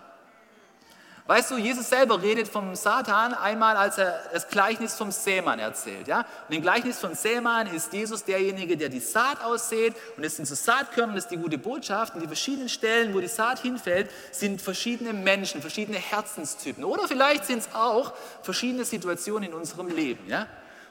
[1.27, 6.07] Weißt du, Jesus selber redet vom Satan einmal, als er das Gleichnis vom Sämann erzählt.
[6.07, 6.25] Ja?
[6.47, 9.93] Und im Gleichnis vom Sämann ist Jesus derjenige, der die Saat aussät.
[10.15, 12.15] Und es sind so Saatkörner, das ist die gute Botschaft.
[12.15, 16.85] Und die verschiedenen Stellen, wo die Saat hinfällt, sind verschiedene Menschen, verschiedene Herzenstypen.
[16.85, 20.25] Oder vielleicht sind es auch verschiedene Situationen in unserem Leben.
[20.29, 20.47] Ja?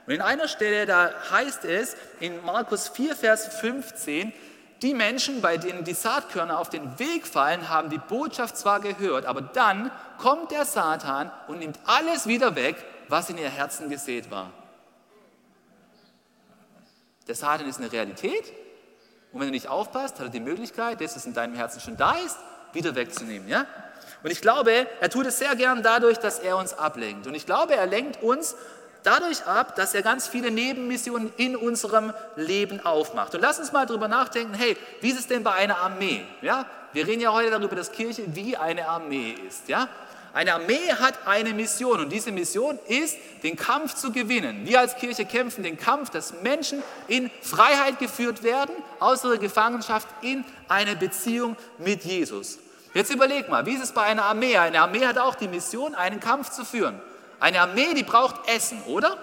[0.07, 4.35] Und in einer Stelle, da heißt es in Markus 4, Vers 15,
[4.83, 9.25] die Menschen, bei denen die Saatkörner auf den Weg fallen, haben die Botschaft zwar gehört,
[9.25, 12.77] aber dann kommt der Satan und nimmt alles wieder weg,
[13.09, 14.53] was in ihr Herzen gesät war.
[17.29, 18.53] Der Satan ist eine Realität
[19.33, 21.97] und wenn du nicht aufpasst, hat er die Möglichkeit, das, was in deinem Herzen schon
[21.97, 22.39] da ist,
[22.73, 23.49] wieder wegzunehmen.
[23.49, 23.67] Ja?
[24.23, 27.27] Und ich glaube, er tut es sehr gern dadurch, dass er uns ablenkt.
[27.27, 28.57] Und ich glaube, er lenkt uns
[29.03, 33.35] dadurch ab, dass er ganz viele Nebenmissionen in unserem Leben aufmacht.
[33.35, 36.25] Und lass uns mal darüber nachdenken, hey, wie ist es denn bei einer Armee?
[36.43, 36.67] Ja?
[36.93, 39.69] Wir reden ja heute darüber, dass Kirche wie eine Armee ist.
[39.69, 39.89] Ja?
[40.37, 44.67] Eine Armee hat eine Mission und diese Mission ist, den Kampf zu gewinnen.
[44.67, 50.07] Wir als Kirche kämpfen den Kampf, dass Menschen in Freiheit geführt werden, aus ihrer Gefangenschaft
[50.21, 52.59] in eine Beziehung mit Jesus.
[52.93, 54.59] Jetzt überleg mal, wie ist es bei einer Armee?
[54.59, 57.01] Eine Armee hat auch die Mission, einen Kampf zu führen.
[57.41, 59.17] Eine Armee, die braucht Essen, oder?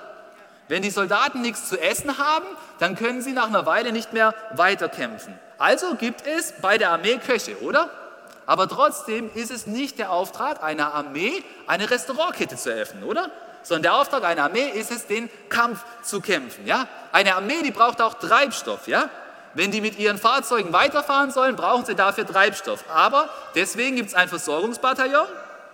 [0.67, 2.45] Wenn die Soldaten nichts zu essen haben,
[2.79, 5.37] dann können sie nach einer Weile nicht mehr weiterkämpfen.
[5.63, 7.89] Also gibt es bei der Armee Köche, oder?
[8.45, 13.31] Aber trotzdem ist es nicht der Auftrag einer Armee, eine Restaurantkette zu eröffnen, oder?
[13.61, 16.67] Sondern der Auftrag einer Armee ist es, den Kampf zu kämpfen.
[16.67, 16.89] Ja?
[17.13, 18.89] Eine Armee, die braucht auch Treibstoff.
[18.89, 19.09] Ja?
[19.53, 22.83] Wenn die mit ihren Fahrzeugen weiterfahren sollen, brauchen sie dafür Treibstoff.
[22.93, 25.27] Aber deswegen gibt es ein Versorgungsbataillon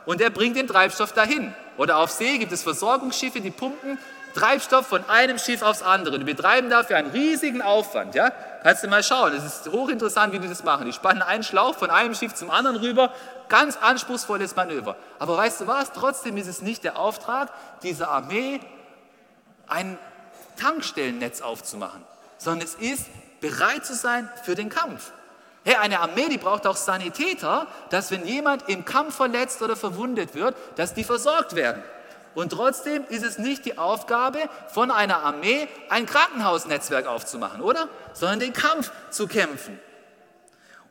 [0.05, 1.51] und der bringt den Treibstoff dahin.
[1.77, 3.97] Oder auf See gibt es Versorgungsschiffe, die pumpen
[4.35, 6.19] Treibstoff von einem Schiff aufs andere.
[6.19, 8.13] Die betreiben dafür einen riesigen Aufwand.
[8.13, 8.31] Ja?
[8.63, 10.85] Kannst du mal schauen, es ist hochinteressant, wie die das machen.
[10.85, 13.13] Die spannen einen Schlauch von einem Schiff zum anderen rüber,
[13.47, 14.95] ganz anspruchsvolles Manöver.
[15.17, 17.51] Aber weißt du was, trotzdem ist es nicht der Auftrag
[17.83, 18.59] dieser Armee,
[19.67, 19.97] ein
[20.57, 22.03] Tankstellennetz aufzumachen,
[22.37, 23.05] sondern es ist,
[23.39, 25.11] bereit zu sein für den Kampf.
[25.63, 30.35] Hey, eine Armee, die braucht auch Sanitäter, dass wenn jemand im Kampf verletzt oder verwundet
[30.35, 31.81] wird, dass die versorgt werden.
[32.35, 34.39] Und trotzdem ist es nicht die Aufgabe
[34.71, 37.87] von einer Armee, ein Krankenhausnetzwerk aufzumachen, oder?
[38.13, 39.79] Sondern den Kampf zu kämpfen.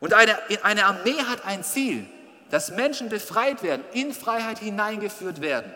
[0.01, 2.07] Und eine, eine Armee hat ein Ziel,
[2.51, 5.73] dass Menschen befreit werden, in Freiheit hineingeführt werden.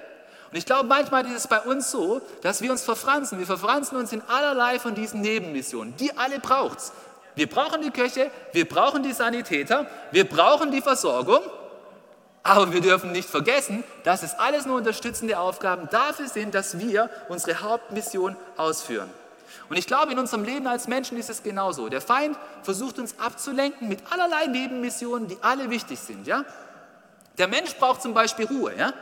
[0.51, 3.39] Und ich glaube, manchmal ist es bei uns so, dass wir uns verfranzen.
[3.39, 5.97] Wir verfranzen uns in allerlei von diesen Nebenmissionen.
[5.97, 6.93] Die alle braucht es.
[7.35, 11.41] Wir brauchen die Köche, wir brauchen die Sanitäter, wir brauchen die Versorgung.
[12.43, 17.09] Aber wir dürfen nicht vergessen, dass es alles nur unterstützende Aufgaben dafür sind, dass wir
[17.29, 19.09] unsere Hauptmission ausführen.
[19.69, 21.89] Und ich glaube, in unserem Leben als Menschen ist es genauso.
[21.89, 26.27] Der Feind versucht uns abzulenken mit allerlei Nebenmissionen, die alle wichtig sind.
[26.27, 26.45] Ja?
[27.39, 28.75] Der Mensch braucht zum Beispiel Ruhe.
[28.77, 28.93] Ja?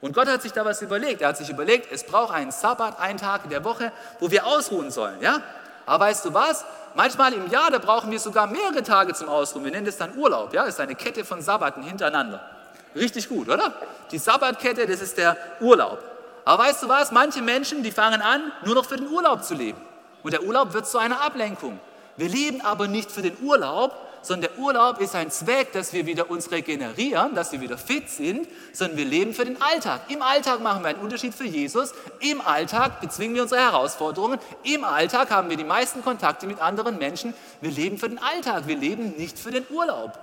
[0.00, 1.22] Und Gott hat sich da was überlegt.
[1.22, 4.46] Er hat sich überlegt, es braucht einen Sabbat, einen Tag in der Woche, wo wir
[4.46, 5.20] ausruhen sollen.
[5.22, 5.40] Ja?
[5.86, 6.64] Aber weißt du was?
[6.94, 9.64] Manchmal im Jahr, da brauchen wir sogar mehrere Tage zum Ausruhen.
[9.64, 10.52] Wir nennen das dann Urlaub.
[10.52, 10.64] Ja?
[10.64, 12.57] Das ist eine Kette von Sabbaten hintereinander.
[12.98, 13.74] Richtig gut, oder?
[14.10, 16.02] Die Sabbatkette, das ist der Urlaub.
[16.44, 17.12] Aber weißt du was?
[17.12, 19.78] Manche Menschen, die fangen an, nur noch für den Urlaub zu leben.
[20.22, 21.78] Und der Urlaub wird zu einer Ablenkung.
[22.16, 26.06] Wir leben aber nicht für den Urlaub, sondern der Urlaub ist ein Zweck, dass wir
[26.06, 30.00] wieder uns regenerieren, dass wir wieder fit sind, sondern wir leben für den Alltag.
[30.08, 31.92] Im Alltag machen wir einen Unterschied für Jesus.
[32.20, 34.38] Im Alltag bezwingen wir unsere Herausforderungen.
[34.64, 37.34] Im Alltag haben wir die meisten Kontakte mit anderen Menschen.
[37.60, 38.66] Wir leben für den Alltag.
[38.66, 40.18] Wir leben nicht für den Urlaub.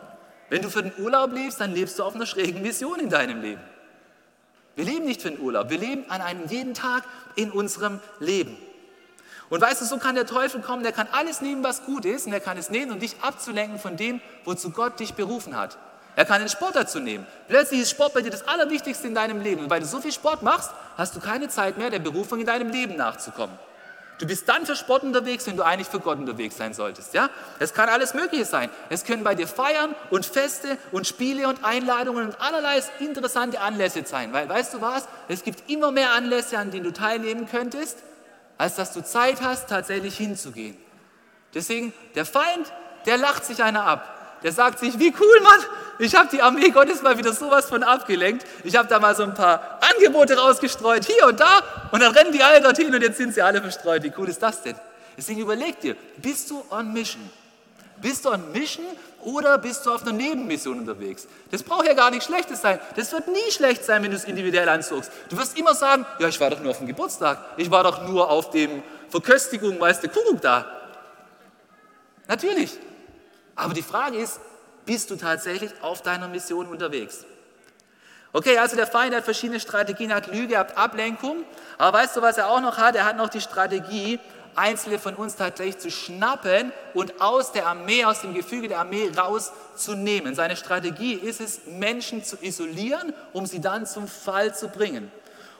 [0.49, 3.41] Wenn du für den Urlaub lebst, dann lebst du auf einer schrägen Mission in deinem
[3.41, 3.61] Leben.
[4.75, 7.03] Wir leben nicht für den Urlaub, wir leben an einem jeden Tag
[7.35, 8.57] in unserem Leben.
[9.49, 12.25] Und weißt du, so kann der Teufel kommen, der kann alles nehmen, was gut ist,
[12.25, 15.77] und er kann es nehmen, um dich abzulenken von dem, wozu Gott dich berufen hat.
[16.15, 17.25] Er kann den Sport dazu nehmen.
[17.47, 19.63] Plötzlich ist Sport bei dir das Allerwichtigste in deinem Leben.
[19.63, 22.45] Und weil du so viel Sport machst, hast du keine Zeit mehr, der Berufung in
[22.45, 23.57] deinem Leben nachzukommen.
[24.17, 27.13] Du bist dann für Sport unterwegs, wenn du eigentlich für Gott unterwegs sein solltest.
[27.13, 27.29] Ja?
[27.59, 28.69] Es kann alles Mögliche sein.
[28.89, 34.03] Es können bei dir Feiern und Feste und Spiele und Einladungen und allerlei interessante Anlässe
[34.05, 34.31] sein.
[34.31, 35.07] Weil weißt du was?
[35.27, 37.97] Es gibt immer mehr Anlässe, an denen du teilnehmen könntest,
[38.57, 40.77] als dass du Zeit hast, tatsächlich hinzugehen.
[41.53, 42.71] Deswegen, der Feind,
[43.05, 44.14] der lacht sich einer ab.
[44.45, 45.59] Der sagt sich, wie cool, Mann,
[45.97, 48.45] ich habe die Armee Gottes mal wieder sowas von abgelenkt.
[48.63, 52.31] Ich habe da mal so ein paar Angebote rausgestreut, hier und da, und dann rennen
[52.31, 54.03] die alle dorthin und jetzt sind sie alle verstreut.
[54.03, 54.75] Wie cool ist das denn?
[55.17, 57.27] Deswegen überleg dir, bist du on Mission?
[57.99, 58.85] Bist du on Mission
[59.23, 61.27] oder bist du auf einer Nebenmission unterwegs?
[61.49, 62.79] Das braucht ja gar nichts Schlechtes sein.
[62.95, 65.11] Das wird nie schlecht sein, wenn du es individuell ansuchst.
[65.29, 67.39] Du wirst immer sagen, ja, ich war doch nur auf dem Geburtstag.
[67.57, 70.67] Ich war doch nur auf dem Verköstigung, weißt du, Kuckuck da.
[72.27, 72.77] Natürlich.
[73.55, 74.39] Aber die Frage ist,
[74.85, 77.25] bist du tatsächlich auf deiner Mission unterwegs?
[78.33, 81.45] Okay, also der Feind hat verschiedene Strategien, hat Lüge, hat Ablenkung,
[81.77, 82.95] aber weißt du, was er auch noch hat?
[82.95, 84.19] Er hat noch die Strategie,
[84.55, 89.09] Einzelne von uns tatsächlich zu schnappen und aus der Armee, aus dem Gefüge der Armee
[89.15, 90.35] rauszunehmen.
[90.35, 95.11] Seine Strategie ist es, Menschen zu isolieren, um sie dann zum Fall zu bringen.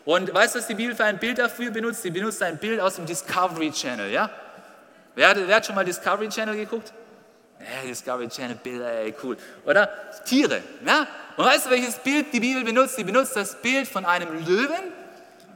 [0.05, 2.03] Und weißt du, was die Bibel für ein Bild dafür benutzt?
[2.03, 4.29] Sie benutzt ein Bild aus dem Discovery Channel, ja?
[5.15, 6.93] Wer hat, wer hat schon mal Discovery Channel geguckt?
[7.67, 9.38] Hey, Discovery Channel Bilder, ey, cool.
[9.65, 9.89] Oder?
[10.23, 10.62] Tiere.
[10.86, 11.08] Ja?
[11.36, 12.95] Und weißt du, welches Bild die Bibel benutzt?
[12.95, 14.93] Sie benutzt das Bild von einem Löwen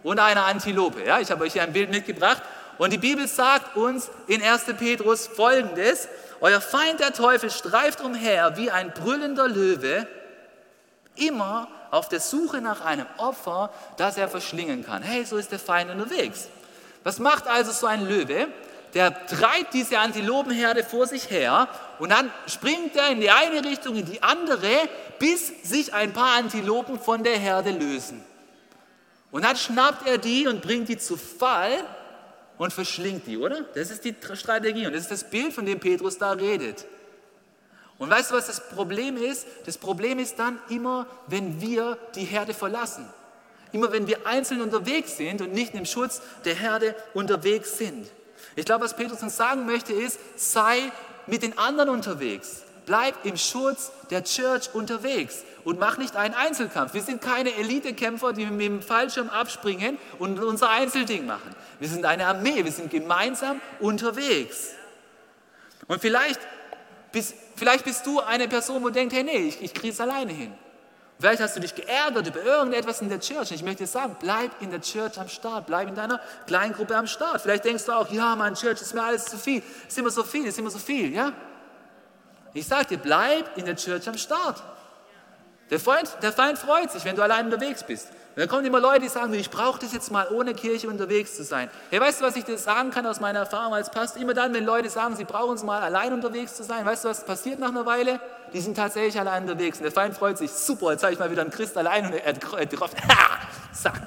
[0.01, 1.03] und einer Antilope.
[1.03, 1.19] Ja?
[1.19, 2.41] Ich habe euch hier ein Bild mitgebracht.
[2.79, 4.63] Und die Bibel sagt uns in 1.
[4.79, 6.07] Petrus folgendes:
[6.41, 10.07] Euer Feind, der Teufel, streift umher wie ein brüllender Löwe,
[11.15, 15.03] immer auf der Suche nach einem Opfer, das er verschlingen kann.
[15.03, 16.47] Hey, so ist der Feind unterwegs.
[17.03, 18.47] Was macht also so ein Löwe?
[18.93, 21.67] Der treibt diese Antilopenherde vor sich her
[21.99, 24.71] und dann springt er in die eine Richtung, in die andere,
[25.19, 28.23] bis sich ein paar Antilopen von der Herde lösen.
[29.31, 31.83] Und dann schnappt er die und bringt die zu Fall
[32.57, 33.61] und verschlingt die, oder?
[33.75, 36.85] Das ist die Strategie und das ist das Bild, von dem Petrus da redet.
[37.99, 39.45] Und weißt du, was das Problem ist?
[39.65, 43.07] Das Problem ist dann immer, wenn wir die Herde verlassen.
[43.71, 48.07] Immer wenn wir einzeln unterwegs sind und nicht im Schutz der Herde unterwegs sind.
[48.59, 50.91] Ich glaube, was Petrus uns sagen möchte, ist, sei
[51.27, 52.63] mit den anderen unterwegs.
[52.85, 56.93] Bleib im Schutz der Church unterwegs und mach nicht einen Einzelkampf.
[56.93, 61.55] Wir sind keine Elitekämpfer, die mit dem Fallschirm abspringen und unser Einzelding machen.
[61.79, 64.71] Wir sind eine Armee, wir sind gemeinsam unterwegs.
[65.87, 66.41] Und vielleicht
[67.13, 70.33] bist, vielleicht bist du eine Person, wo denkt, hey, nee, ich, ich kriege es alleine
[70.33, 70.53] hin.
[71.19, 73.51] Vielleicht hast du dich geärgert über irgendetwas in der Church.
[73.51, 76.95] Ich möchte dir sagen, bleib in der Church am Start, bleib in deiner kleinen Gruppe
[76.95, 77.41] am Start.
[77.41, 80.23] Vielleicht denkst du auch, ja, mein Church ist mir alles zu viel, ist immer so
[80.23, 81.33] viel, ist immer so viel, ja?
[82.53, 84.63] Ich sage dir, bleib in der Church am Start.
[85.69, 88.07] Der Feind, der Feind freut sich, wenn du allein unterwegs bist.
[88.35, 91.35] Und dann kommen immer Leute, die sagen, ich brauche das jetzt mal, ohne Kirche unterwegs
[91.35, 91.69] zu sein.
[91.89, 94.21] Hey, weißt du, was ich dir sagen kann aus meiner Erfahrung als Pastor?
[94.21, 97.09] Immer dann, wenn Leute sagen, sie brauchen es mal, allein unterwegs zu sein, weißt du,
[97.09, 98.21] was passiert nach einer Weile?
[98.53, 99.79] Die sind tatsächlich allein unterwegs.
[99.79, 102.13] Und der Feind freut sich, super, jetzt habe ich mal wieder einen Christ allein und
[102.13, 102.97] er hat getroffen.
[103.09, 103.39] Ha!
[103.73, 104.01] Zack.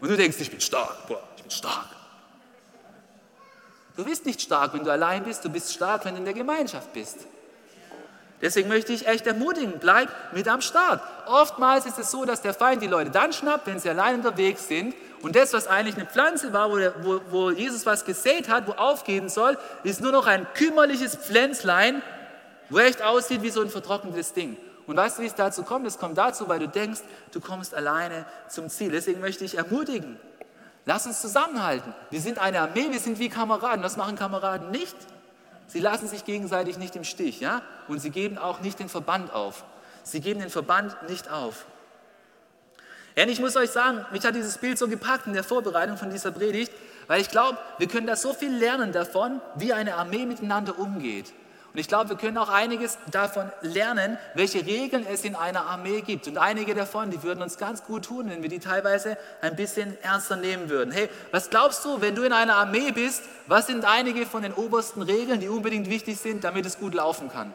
[0.00, 1.86] Und du denkst, ich bin stark, boah, ich bin stark.
[3.96, 6.34] Du bist nicht stark, wenn du allein bist, du bist stark, wenn du in der
[6.34, 7.26] Gemeinschaft bist.
[8.40, 11.02] Deswegen möchte ich echt ermutigen, bleib mit am Start.
[11.26, 14.68] Oftmals ist es so, dass der Feind die Leute dann schnappt, wenn sie allein unterwegs
[14.68, 14.94] sind.
[15.22, 18.68] Und das, was eigentlich eine Pflanze war, wo, der, wo, wo Jesus was gesät hat,
[18.68, 22.00] wo aufgehen soll, ist nur noch ein kümmerliches Pflänzlein,
[22.70, 24.56] wo echt aussieht wie so ein vertrocknetes Ding.
[24.86, 25.86] Und weißt du, wie es dazu kommt?
[25.86, 27.00] Es kommt dazu, weil du denkst,
[27.32, 28.92] du kommst alleine zum Ziel.
[28.92, 30.18] Deswegen möchte ich ermutigen,
[30.88, 31.92] Lass uns zusammenhalten.
[32.08, 33.84] Wir sind eine Armee, wir sind wie Kameraden.
[33.84, 34.96] Was machen Kameraden nicht?
[35.68, 37.62] Sie lassen sich gegenseitig nicht im Stich, ja?
[37.86, 39.64] Und sie geben auch nicht den Verband auf.
[40.02, 41.66] Sie geben den Verband nicht auf.
[43.14, 45.96] Ja, und ich muss euch sagen, mich hat dieses Bild so gepackt in der Vorbereitung
[45.96, 46.72] von dieser Predigt,
[47.06, 51.32] weil ich glaube, wir können da so viel lernen davon, wie eine Armee miteinander umgeht.
[51.72, 56.00] Und ich glaube, wir können auch einiges davon lernen, welche Regeln es in einer Armee
[56.00, 56.26] gibt.
[56.26, 59.96] Und einige davon, die würden uns ganz gut tun, wenn wir die teilweise ein bisschen
[60.02, 60.92] ernster nehmen würden.
[60.92, 64.54] Hey, was glaubst du, wenn du in einer Armee bist, was sind einige von den
[64.54, 67.52] obersten Regeln, die unbedingt wichtig sind, damit es gut laufen kann?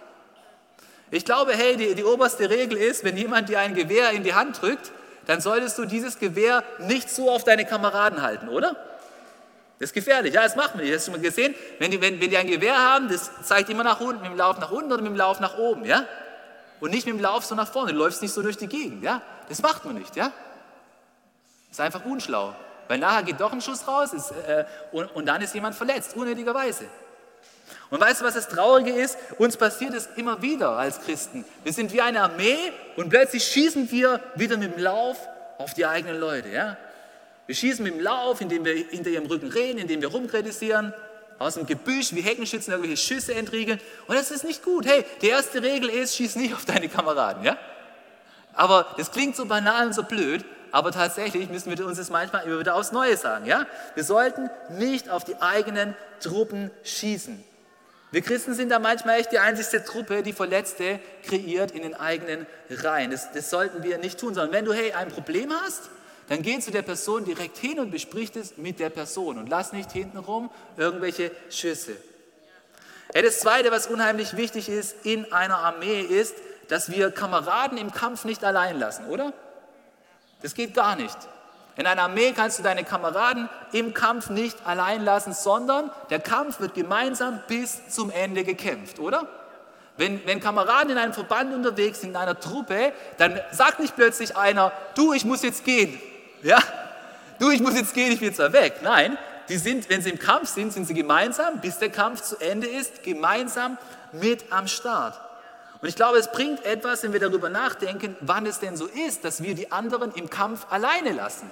[1.10, 4.36] Ich glaube, hey, die, die oberste Regel ist, wenn jemand dir ein Gewehr in die
[4.36, 4.92] Hand drückt,
[5.26, 8.76] dann solltest du dieses Gewehr nicht so auf deine Kameraden halten, oder?
[9.84, 10.96] Das ist gefährlich, ja, das machen wir nicht.
[10.96, 11.54] Hast du mal gesehen?
[11.78, 14.38] Wenn die, wenn, wenn die ein Gewehr haben, das zeigt immer nach unten, mit dem
[14.38, 16.06] Lauf nach unten oder mit dem Lauf nach oben, ja?
[16.80, 17.92] Und nicht mit dem Lauf so nach vorne.
[17.92, 19.22] Du läufst nicht so durch die Gegend, ja?
[19.50, 20.32] Das macht man nicht, ja?
[21.68, 22.56] Das ist einfach unschlau.
[22.88, 26.16] Weil nachher geht doch ein Schuss raus ist, äh, und, und dann ist jemand verletzt,
[26.16, 26.86] unnötigerweise.
[27.90, 29.18] Und weißt du, was das Traurige ist?
[29.38, 31.44] Uns passiert es immer wieder als Christen.
[31.66, 35.18] Wir sind wie eine Armee und plötzlich schießen wir wieder mit dem Lauf
[35.58, 36.48] auf die eigenen Leute.
[36.48, 36.78] Ja?
[37.46, 40.94] Wir schießen mit dem Lauf, indem wir hinter ihrem Rücken reden, indem wir rumkritisieren,
[41.40, 43.80] aus dem Gebüsch wie Heckenschützen irgendwelche Schüsse entriegeln.
[44.08, 44.86] Und das ist nicht gut.
[44.86, 47.44] Hey, die erste Regel ist, schieß nicht auf deine Kameraden.
[47.44, 47.58] Ja?
[48.54, 52.46] Aber das klingt so banal und so blöd, aber tatsächlich müssen wir uns das manchmal
[52.46, 53.46] immer wieder aufs Neue sagen.
[53.46, 53.66] Ja?
[53.96, 57.44] Wir sollten nicht auf die eigenen Truppen schießen.
[58.12, 62.46] Wir Christen sind da manchmal echt die einzigste Truppe, die Verletzte kreiert in den eigenen
[62.70, 63.10] Reihen.
[63.10, 65.90] Das, das sollten wir nicht tun, sondern wenn du hey, ein Problem hast,
[66.30, 69.74] dann geh zu der Person direkt hin und besprich es mit der Person und lass
[69.74, 71.96] nicht hintenrum irgendwelche Schüsse.
[73.14, 76.36] Ja, das Zweite, was unheimlich wichtig ist in einer Armee, ist,
[76.70, 79.34] dass wir Kameraden im Kampf nicht allein lassen, oder?
[80.42, 81.18] Das geht gar nicht.
[81.76, 86.60] In einer Armee kannst du deine Kameraden im Kampf nicht allein lassen, sondern der Kampf
[86.60, 89.28] wird gemeinsam bis zum Ende gekämpft, oder?
[89.98, 94.36] Wenn, wenn Kameraden in einem Verband unterwegs sind, in einer Truppe, dann sagt nicht plötzlich
[94.36, 96.00] einer, du, ich muss jetzt gehen.
[96.44, 96.60] Ja?
[97.40, 98.80] Du, ich muss jetzt gehen, ich bin zwar weg.
[98.84, 99.18] Nein,
[99.50, 102.68] die sind, wenn sie im Kampf sind, sind sie gemeinsam, bis der Kampf zu Ende
[102.68, 103.78] ist, gemeinsam
[104.12, 105.20] mit am Start.
[105.82, 109.26] Und ich glaube, es bringt etwas, wenn wir darüber nachdenken, wann es denn so ist,
[109.26, 111.50] dass wir die anderen im Kampf alleine lassen.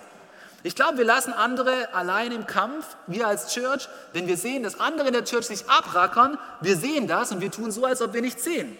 [0.64, 4.80] Ich glaube, wir lassen andere allein im Kampf, wir als Church, wenn wir sehen, dass
[4.80, 8.14] andere in der Church sich abrackern, wir sehen das und wir tun so, als ob
[8.14, 8.78] wir nichts sehen.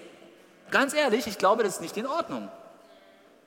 [0.70, 2.50] Ganz ehrlich, ich glaube, das ist nicht in Ordnung.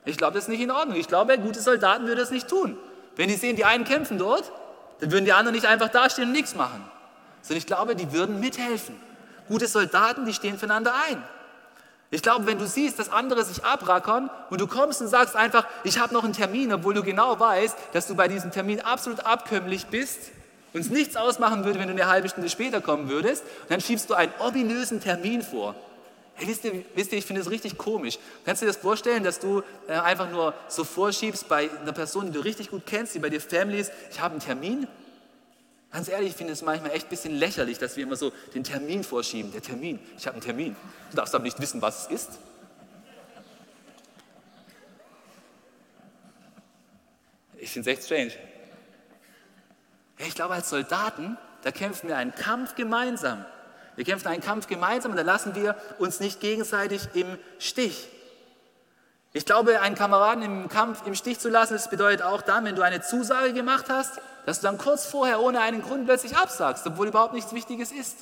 [0.04, 0.96] Ich glaube, das ist nicht in Ordnung.
[0.98, 2.76] Ich glaube, gute Soldaten würden das nicht tun.
[3.16, 4.52] Wenn die sehen, die einen kämpfen dort,
[5.00, 6.84] dann würden die anderen nicht einfach dastehen und nichts machen.
[7.42, 8.96] Sondern ich glaube, die würden mithelfen.
[9.48, 11.22] Gute Soldaten, die stehen füreinander ein.
[12.10, 15.66] Ich glaube, wenn du siehst, dass andere sich abrackern und du kommst und sagst einfach,
[15.82, 19.26] ich habe noch einen Termin, obwohl du genau weißt, dass du bei diesem Termin absolut
[19.26, 20.30] abkömmlich bist
[20.72, 24.08] und es nichts ausmachen würde, wenn du eine halbe Stunde später kommen würdest, dann schiebst
[24.10, 25.74] du einen ominösen Termin vor.
[26.36, 28.18] Hey, wisst, ihr, wisst ihr, ich finde es richtig komisch.
[28.44, 32.26] Kannst du dir das vorstellen, dass du äh, einfach nur so vorschiebst bei einer Person,
[32.26, 34.88] die du richtig gut kennst, die bei dir Family ist, ich habe einen Termin?
[35.92, 38.64] Ganz ehrlich, ich finde es manchmal echt ein bisschen lächerlich, dass wir immer so den
[38.64, 39.52] Termin vorschieben.
[39.52, 40.74] Der Termin, ich habe einen Termin.
[41.10, 42.38] Du darfst aber nicht wissen, was es ist.
[47.58, 48.32] Ich finde es echt strange.
[50.18, 53.44] Ich glaube, als Soldaten, da kämpfen wir einen Kampf gemeinsam.
[53.96, 58.08] Wir kämpfen einen Kampf gemeinsam und da lassen wir uns nicht gegenseitig im Stich.
[59.32, 62.76] Ich glaube, einen Kameraden im Kampf im Stich zu lassen, das bedeutet auch dann, wenn
[62.76, 66.86] du eine Zusage gemacht hast, dass du dann kurz vorher ohne einen Grund plötzlich absagst,
[66.86, 68.18] obwohl überhaupt nichts Wichtiges ist.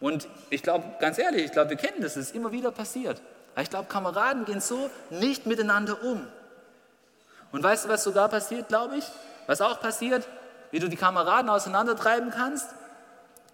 [0.00, 3.22] Und ich glaube, ganz ehrlich, ich glaube, wir kennen das, es ist immer wieder passiert.
[3.54, 6.26] Aber ich glaube, Kameraden gehen so nicht miteinander um.
[7.52, 9.04] Und weißt du, was sogar passiert, glaube ich?
[9.46, 10.26] Was auch passiert,
[10.72, 12.66] wie du die Kameraden auseinandertreiben kannst?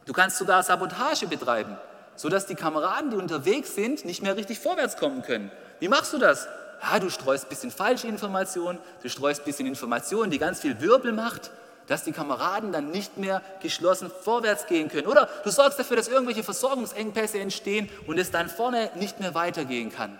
[0.06, 1.76] Du kannst sogar Sabotage betreiben,
[2.16, 5.50] sodass die Kameraden, die unterwegs sind, nicht mehr richtig vorwärts kommen können.
[5.78, 6.48] Wie machst du das?
[6.82, 10.80] Ja, du streust ein bisschen falsche Informationen, du streust ein bisschen Informationen, die ganz viel
[10.80, 11.50] Wirbel macht,
[11.86, 15.06] dass die Kameraden dann nicht mehr geschlossen vorwärts gehen können.
[15.06, 19.92] Oder du sorgst dafür, dass irgendwelche Versorgungsengpässe entstehen und es dann vorne nicht mehr weitergehen
[19.92, 20.18] kann.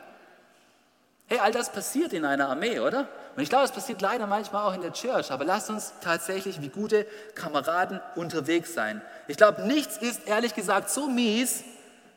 [1.31, 3.07] Hey, all das passiert in einer Armee, oder?
[3.37, 5.31] Und ich glaube, es passiert leider manchmal auch in der Church.
[5.31, 7.07] Aber lasst uns tatsächlich wie gute
[7.37, 9.01] Kameraden unterwegs sein.
[9.29, 11.63] Ich glaube, nichts ist ehrlich gesagt so mies,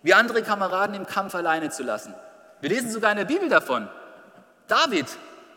[0.01, 2.15] wie andere Kameraden im Kampf alleine zu lassen.
[2.59, 3.87] Wir lesen sogar in der Bibel davon.
[4.67, 5.05] David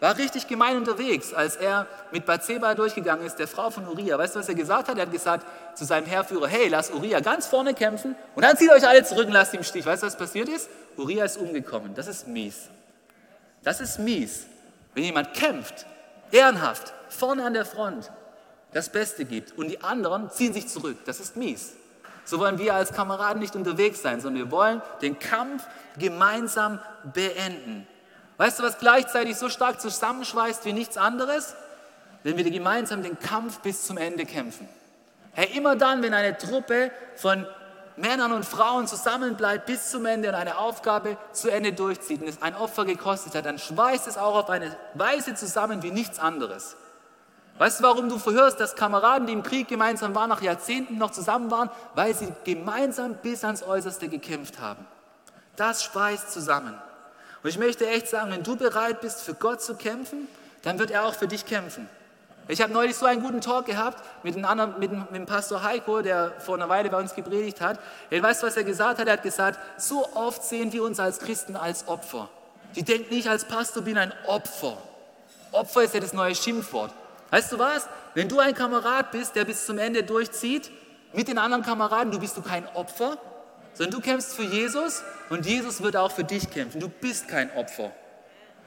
[0.00, 4.18] war richtig gemein unterwegs, als er mit Bathseba durchgegangen ist, der Frau von Uriah.
[4.18, 4.98] Weißt du, was er gesagt hat?
[4.98, 8.70] Er hat gesagt zu seinem Heerführer, hey, lass Uriah ganz vorne kämpfen und dann zieht
[8.70, 9.86] euch alle zurück und lasst ihn im Stich.
[9.86, 10.68] Weißt du, was passiert ist?
[10.98, 11.94] Uriah ist umgekommen.
[11.94, 12.68] Das ist mies.
[13.66, 14.46] Das ist mies.
[14.94, 15.86] Wenn jemand kämpft,
[16.30, 18.12] ehrenhaft, vorne an der Front,
[18.72, 21.72] das Beste gibt und die anderen ziehen sich zurück, das ist mies.
[22.24, 25.64] So wollen wir als Kameraden nicht unterwegs sein, sondern wir wollen den Kampf
[25.98, 26.78] gemeinsam
[27.12, 27.88] beenden.
[28.36, 31.56] Weißt du, was gleichzeitig so stark zusammenschweißt wie nichts anderes?
[32.22, 34.68] Wenn wir gemeinsam den Kampf bis zum Ende kämpfen.
[35.32, 37.44] Hey, immer dann, wenn eine Truppe von
[37.96, 42.42] Männern und Frauen zusammenbleibt bis zum Ende und eine Aufgabe zu Ende durchzieht und es
[42.42, 46.76] ein Opfer gekostet hat, dann schweißt es auch auf eine Weise zusammen wie nichts anderes.
[47.58, 51.10] Weißt du, warum du verhörst, dass Kameraden, die im Krieg gemeinsam waren, nach Jahrzehnten noch
[51.10, 51.70] zusammen waren?
[51.94, 54.86] Weil sie gemeinsam bis ans Äußerste gekämpft haben.
[55.56, 56.74] Das schweißt zusammen.
[57.42, 60.28] Und ich möchte echt sagen, wenn du bereit bist, für Gott zu kämpfen,
[60.62, 61.88] dann wird er auch für dich kämpfen.
[62.48, 66.00] Ich habe neulich so einen guten Talk gehabt mit, anderen, mit, mit dem Pastor Heiko,
[66.00, 67.80] der vor einer Weile bei uns gepredigt hat.
[68.08, 69.06] Er weiß, was er gesagt hat.
[69.08, 72.28] Er hat gesagt, so oft sehen wir uns als Christen als Opfer.
[72.76, 74.78] Die denken nicht als Pastor bin ein Opfer.
[75.50, 76.92] Opfer ist ja das neue Schimpfwort.
[77.30, 77.88] Weißt du was?
[78.14, 80.70] Wenn du ein Kamerad bist, der bis zum Ende durchzieht,
[81.12, 83.18] mit den anderen Kameraden, du bist du kein Opfer,
[83.74, 86.80] sondern du kämpfst für Jesus und Jesus wird auch für dich kämpfen.
[86.80, 87.90] Du bist kein Opfer,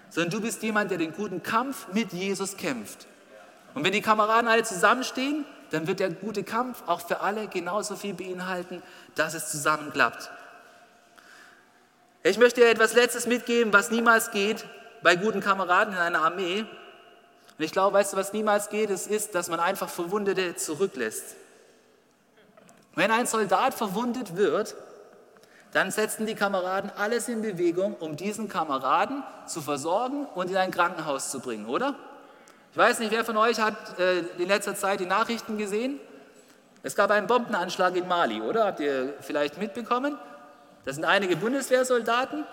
[0.09, 3.07] sondern du bist jemand, der den guten Kampf mit Jesus kämpft.
[3.73, 7.95] Und wenn die Kameraden alle zusammenstehen, dann wird der gute Kampf auch für alle genauso
[7.95, 8.81] viel beinhalten,
[9.15, 10.29] dass es zusammenklappt.
[12.23, 14.65] Ich möchte dir etwas Letztes mitgeben, was niemals geht
[15.01, 16.61] bei guten Kameraden in einer Armee.
[16.61, 21.35] Und ich glaube, weißt du, was niemals geht, es ist, dass man einfach Verwundete zurücklässt.
[22.95, 24.75] Wenn ein Soldat verwundet wird,
[25.71, 30.71] dann setzen die Kameraden alles in Bewegung, um diesen Kameraden zu versorgen und in ein
[30.71, 31.95] Krankenhaus zu bringen, oder?
[32.71, 35.99] Ich weiß nicht, wer von euch hat äh, in letzter Zeit die Nachrichten gesehen?
[36.83, 38.65] Es gab einen Bombenanschlag in Mali, oder?
[38.65, 40.17] Habt ihr vielleicht mitbekommen?
[40.85, 42.45] Das sind einige Bundeswehrsoldaten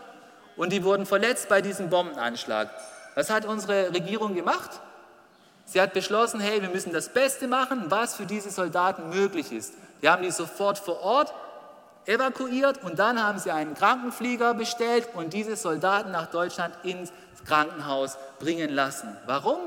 [0.57, 2.71] und die wurden verletzt bei diesem Bombenanschlag.
[3.15, 4.81] Was hat unsere Regierung gemacht?
[5.67, 9.75] Sie hat beschlossen, hey, wir müssen das Beste machen, was für diese Soldaten möglich ist.
[10.01, 11.35] Die haben die sofort vor Ort
[12.07, 17.13] evakuiert und dann haben sie einen Krankenflieger bestellt und diese Soldaten nach Deutschland ins
[17.47, 19.17] Krankenhaus bringen lassen.
[19.27, 19.59] Warum?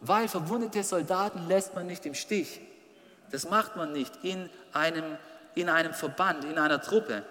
[0.00, 2.60] Weil verwundete Soldaten lässt man nicht im Stich.
[3.30, 5.04] Das macht man nicht in einem,
[5.54, 7.22] in einem Verband, in einer Truppe.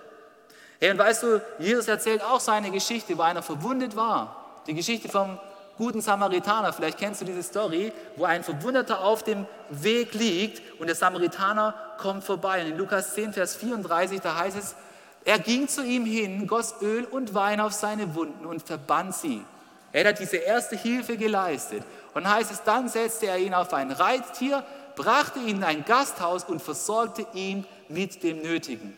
[0.80, 4.62] Hey, und weißt du, Jesus erzählt auch seine Geschichte, wo einer verwundet war.
[4.68, 5.40] Die Geschichte vom
[5.78, 6.74] guten Samaritaner.
[6.74, 11.74] Vielleicht kennst du diese Story, wo ein Verwundeter auf dem Weg liegt und der Samaritaner
[11.98, 12.62] kommt vorbei.
[12.62, 14.76] Und in Lukas 10, Vers 34, da heißt es,
[15.24, 19.44] er ging zu ihm hin, goss Öl und Wein auf seine Wunden und verband sie.
[19.92, 21.84] Er hat diese erste Hilfe geleistet.
[22.14, 24.64] Und heißt es, dann setzte er ihn auf ein Reittier,
[24.96, 28.98] brachte ihn in ein Gasthaus und versorgte ihn mit dem Nötigen.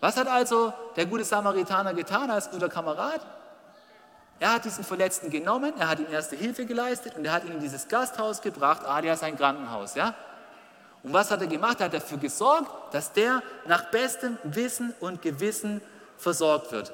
[0.00, 3.20] Was hat also der gute Samaritaner getan als guter Kamerad?
[4.38, 7.52] Er hat diesen Verletzten genommen, er hat ihm erste Hilfe geleistet und er hat ihn
[7.52, 9.94] in dieses Gasthaus gebracht, alias ein Krankenhaus.
[9.94, 10.14] Ja?
[11.02, 11.80] Und was hat er gemacht?
[11.80, 15.80] Er hat dafür gesorgt, dass der nach bestem Wissen und Gewissen
[16.18, 16.92] versorgt wird.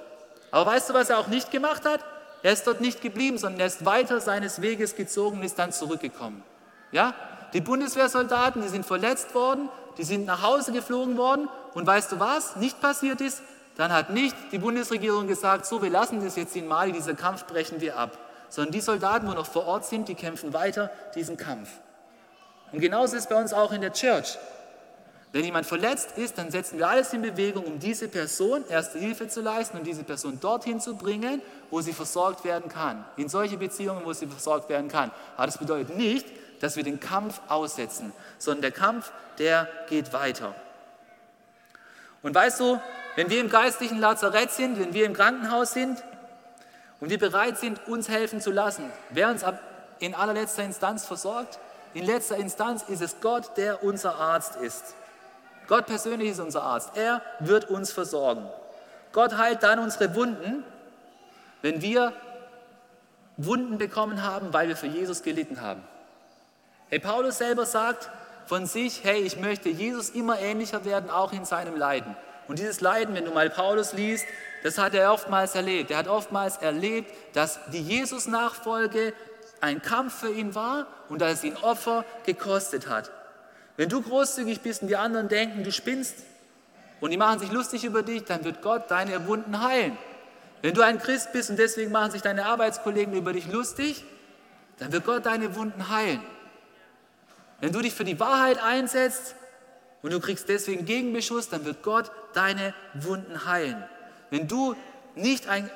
[0.51, 2.01] Aber weißt du, was er auch nicht gemacht hat?
[2.43, 5.73] Er ist dort nicht geblieben, sondern er ist weiter seines Weges gezogen und ist dann
[5.73, 6.43] zurückgekommen.
[6.91, 7.15] Ja?
[7.53, 9.69] Die Bundeswehrsoldaten, die sind verletzt worden,
[9.99, 12.57] die sind nach Hause geflogen worden und weißt du was?
[12.57, 13.43] Nicht passiert ist,
[13.77, 17.45] dann hat nicht die Bundesregierung gesagt, so, wir lassen das jetzt in Mali, dieser Kampf
[17.47, 18.19] brechen wir ab.
[18.53, 21.71] sondern die Soldaten, wo noch vor Ort sind, die kämpfen weiter diesen Kampf.
[22.71, 24.39] Und genauso ist es bei uns auch in der Church.
[25.33, 29.29] Wenn jemand verletzt ist, dann setzen wir alles in Bewegung, um diese Person erste Hilfe
[29.29, 33.03] zu leisten und diese Person dorthin zu bringen, wo sie versorgt werden kann.
[33.17, 35.11] In solche Beziehungen, wo sie versorgt werden kann.
[35.37, 36.27] Aber das bedeutet nicht,
[36.61, 40.55] dass wir den Kampf aussetzen, sondern der Kampf, der geht weiter.
[42.23, 42.79] Und weißt du,
[43.17, 46.05] wenn wir im geistlichen Lazarett sind, wenn wir im Krankenhaus sind
[47.01, 49.45] und wir bereit sind, uns helfen zu lassen, wer uns
[49.99, 51.59] in allerletzter Instanz versorgt?
[51.95, 54.95] In letzter Instanz ist es Gott, der unser Arzt ist.
[55.69, 56.97] Gott persönlich ist unser Arzt.
[56.97, 58.49] Er wird uns versorgen.
[59.13, 60.65] Gott heilt dann unsere Wunden,
[61.61, 62.13] wenn wir
[63.37, 65.83] Wunden bekommen haben, weil wir für Jesus gelitten haben.
[66.89, 68.11] Hey, Paulus selber sagt
[68.47, 72.17] von sich, hey, ich möchte Jesus immer ähnlicher werden, auch in seinem Leiden.
[72.49, 74.27] Und dieses Leiden, wenn du mal Paulus liest,
[74.63, 75.91] das hat er oftmals erlebt.
[75.91, 79.15] Er hat oftmals erlebt, dass die Jesus-Nachfolge
[79.61, 83.11] ein Kampf für ihn war und dass es ihn Opfer gekostet hat.
[83.77, 86.17] Wenn du großzügig bist und die anderen denken, du spinnst
[87.01, 89.97] und die machen sich lustig über dich, dann wird Gott deine Wunden heilen.
[90.61, 94.05] Wenn du ein Christ bist und deswegen machen sich deine Arbeitskollegen über dich lustig,
[94.79, 96.23] dann wird Gott deine Wunden heilen.
[97.61, 99.35] Wenn du dich für die Wahrheit einsetzt
[100.03, 103.83] und du kriegst deswegen Gegenbeschuss, dann wird Gott deine Wunden heilen.
[104.31, 104.75] Wenn du
[105.15, 105.71] nicht ein,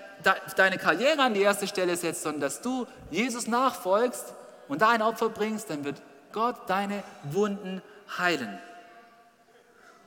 [0.57, 4.33] deine Karriere an die erste Stelle setzt, sondern dass du Jesus nachfolgst
[4.69, 6.01] und da ein Opfer bringst, dann wird
[6.37, 7.81] Gott deine Wunden
[8.19, 8.59] heilen.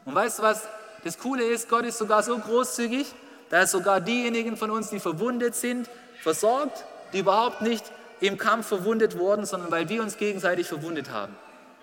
[0.05, 0.67] Und weißt du was?
[1.03, 3.15] Das Coole ist, Gott ist sogar so großzügig,
[3.49, 5.89] dass sogar diejenigen von uns, die verwundet sind,
[6.21, 7.83] versorgt, die überhaupt nicht
[8.19, 11.35] im Kampf verwundet wurden, sondern weil wir uns gegenseitig verwundet haben.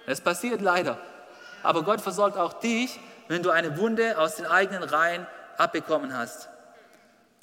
[0.06, 0.96] Das passiert leider.
[1.64, 5.26] Aber Gott versorgt auch dich, wenn du eine Wunde aus den eigenen Reihen
[5.56, 6.48] abbekommen hast.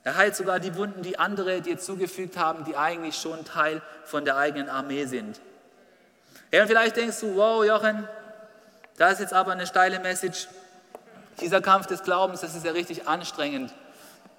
[0.06, 4.24] Er heilt sogar die Wunden, die andere dir zugefügt haben, die eigentlich schon Teil von
[4.24, 5.42] der eigenen Armee sind.
[6.54, 8.08] Ja, vielleicht denkst du, wow, Jochen,
[8.98, 10.48] da ist jetzt aber eine steile Message.
[11.42, 13.74] Dieser Kampf des Glaubens, das ist ja richtig anstrengend.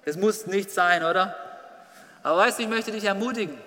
[0.05, 1.35] Das muss nicht sein, oder?
[2.23, 3.57] Aber weißt du, ich möchte dich ermutigen.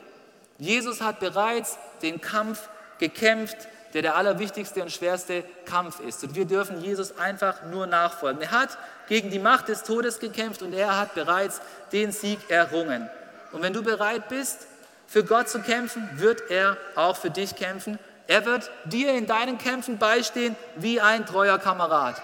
[0.57, 6.25] Jesus hat bereits den Kampf gekämpft, der der allerwichtigste und schwerste Kampf ist.
[6.25, 8.41] Und wir dürfen Jesus einfach nur nachfolgen.
[8.41, 8.79] Er hat
[9.11, 11.61] gegen die Macht des Todes gekämpft und er hat bereits
[11.93, 13.11] den Sieg errungen.
[13.53, 14.67] Und wenn du bereit bist,
[15.07, 19.57] für Gott zu kämpfen, wird er auch für dich kämpfen er wird dir in deinen
[19.57, 22.23] Kämpfen beistehen wie ein treuer Kamerad.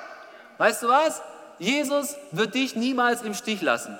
[0.58, 1.22] Weißt du was?
[1.58, 3.98] Jesus wird dich niemals im Stich lassen.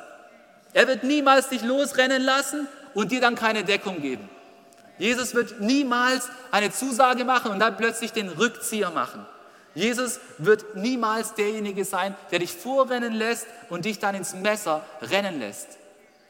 [0.74, 4.28] Er wird niemals dich losrennen lassen und dir dann keine Deckung geben.
[4.98, 9.24] Jesus wird niemals eine Zusage machen und dann plötzlich den Rückzieher machen.
[9.74, 15.40] Jesus wird niemals derjenige sein, der dich vorrennen lässt und dich dann ins Messer rennen
[15.40, 15.68] lässt.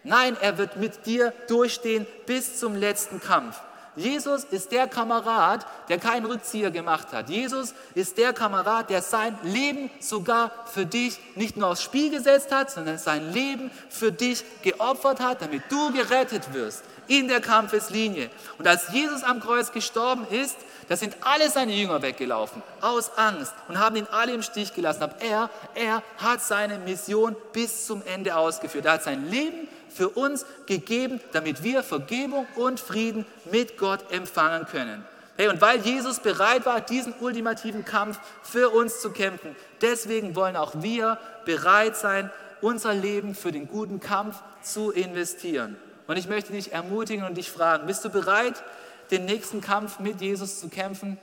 [0.05, 3.61] Nein, er wird mit dir durchstehen bis zum letzten Kampf.
[3.97, 7.31] Jesus ist der Kamerad, der keinen Rückzieher gemacht hat.
[7.31, 12.51] Jesus ist der Kamerad, der sein Leben sogar für dich nicht nur aufs Spiel gesetzt
[12.53, 18.31] hat, sondern sein Leben für dich geopfert hat, damit du gerettet wirst in der Kampfeslinie.
[18.59, 20.57] Und als Jesus am Kreuz gestorben ist,
[20.89, 25.03] da sind alle seine Jünger weggelaufen, aus Angst und haben ihn alle im Stich gelassen.
[25.03, 28.85] Aber er, er hat seine Mission bis zum Ende ausgeführt.
[28.85, 34.67] Er hat sein Leben für uns gegeben, damit wir Vergebung und Frieden mit Gott empfangen
[34.67, 35.05] können.
[35.37, 40.57] Hey, und weil Jesus bereit war, diesen ultimativen Kampf für uns zu kämpfen, deswegen wollen
[40.57, 42.31] auch wir bereit sein,
[42.61, 45.77] unser Leben für den guten Kampf zu investieren.
[46.07, 48.63] Und ich möchte dich ermutigen und dich fragen, bist du bereit,
[49.11, 51.19] den nächsten Kampf mit Jesus zu kämpfen?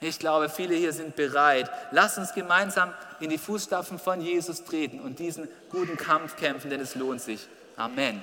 [0.00, 1.70] Ich glaube, viele hier sind bereit.
[1.92, 6.80] Lass uns gemeinsam in die Fußstapfen von Jesus treten und diesen guten Kampf kämpfen, denn
[6.80, 7.46] es lohnt sich.
[7.76, 8.22] Amen.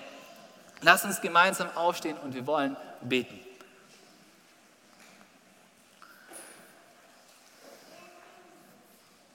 [0.81, 3.39] Lass uns gemeinsam aufstehen und wir wollen beten.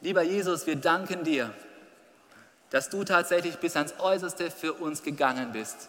[0.01, 1.53] Lieber Jesus, wir danken dir,
[2.71, 5.89] dass du tatsächlich bis ans Äußerste für uns gegangen bist.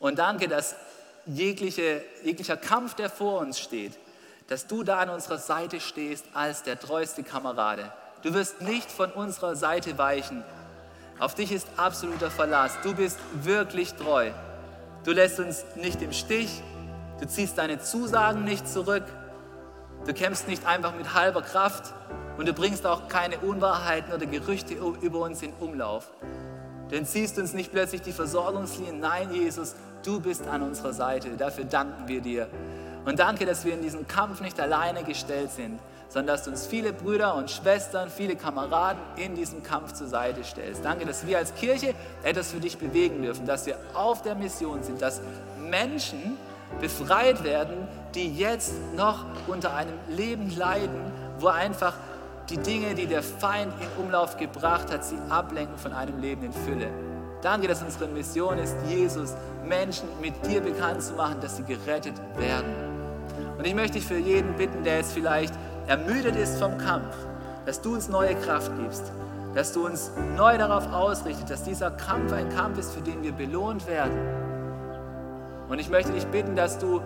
[0.00, 0.74] Und danke, dass
[1.26, 3.98] jegliche, jeglicher Kampf, der vor uns steht,
[4.48, 7.92] dass du da an unserer Seite stehst als der treueste Kamerade.
[8.22, 10.44] Du wirst nicht von unserer Seite weichen,
[11.18, 12.78] auf dich ist absoluter Verlass.
[12.82, 14.30] Du bist wirklich treu.
[15.04, 16.62] Du lässt uns nicht im Stich.
[17.20, 19.04] Du ziehst deine Zusagen nicht zurück.
[20.06, 21.94] Du kämpfst nicht einfach mit halber Kraft
[22.36, 26.10] und du bringst auch keine Unwahrheiten oder Gerüchte über uns in Umlauf.
[26.88, 29.00] Du entziehst uns nicht plötzlich die Versorgungslinien.
[29.00, 31.30] Nein, Jesus, du bist an unserer Seite.
[31.36, 32.48] Dafür danken wir dir.
[33.04, 35.78] Und danke, dass wir in diesem Kampf nicht alleine gestellt sind,
[36.12, 40.44] sondern dass du uns viele Brüder und Schwestern, viele Kameraden in diesem Kampf zur Seite
[40.44, 40.84] stellst.
[40.84, 44.82] Danke, dass wir als Kirche etwas für dich bewegen dürfen, dass wir auf der Mission
[44.82, 45.22] sind, dass
[45.58, 46.36] Menschen
[46.80, 51.94] befreit werden, die jetzt noch unter einem Leben leiden, wo einfach
[52.50, 56.52] die Dinge, die der Feind in Umlauf gebracht hat, sie ablenken von einem Leben in
[56.52, 56.88] Fülle.
[57.40, 59.34] Danke, dass unsere Mission ist, Jesus,
[59.64, 62.92] Menschen mit dir bekannt zu machen, dass sie gerettet werden.
[63.56, 65.54] Und ich möchte dich für jeden bitten, der jetzt vielleicht
[65.86, 67.14] ermüdet ist vom Kampf,
[67.66, 69.12] dass du uns neue Kraft gibst,
[69.54, 73.32] dass du uns neu darauf ausrichtest, dass dieser Kampf ein Kampf ist, für den wir
[73.32, 74.16] belohnt werden.
[75.68, 77.00] Und ich möchte dich bitten, dass du,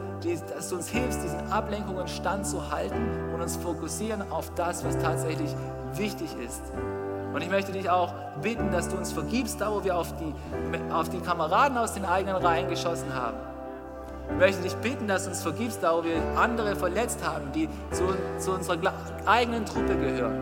[0.54, 2.98] dass du uns hilfst, diesen Ablenkungen standzuhalten
[3.32, 5.54] und uns fokussieren auf das, was tatsächlich
[5.94, 6.62] wichtig ist.
[7.32, 8.12] Und ich möchte dich auch
[8.42, 12.04] bitten, dass du uns vergibst, da wo wir auf die, auf die Kameraden aus den
[12.04, 13.36] eigenen Reihen geschossen haben.
[14.28, 17.68] Ich möchte dich bitten, dass du uns vergibst, da wo wir andere verletzt haben, die
[17.90, 18.04] zu,
[18.38, 18.92] zu unserer
[19.24, 20.40] eigenen Truppe gehören.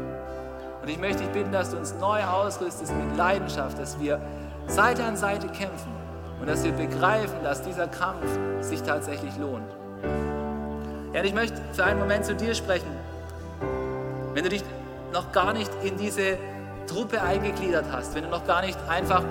[0.82, 4.20] Und ich möchte dich bitten, dass du uns neu ausrüstest mit Leidenschaft, dass wir
[4.66, 5.93] Seite an Seite kämpfen
[6.41, 8.26] und dass wir begreifen, dass dieser Kampf
[8.61, 9.70] sich tatsächlich lohnt.
[11.12, 12.91] Ja, und ich möchte für einen Moment zu dir sprechen.
[14.32, 14.64] Wenn du dich
[15.12, 16.37] noch gar nicht in diese
[16.87, 19.22] Truppe eingegliedert hast, wenn du noch gar nicht einfach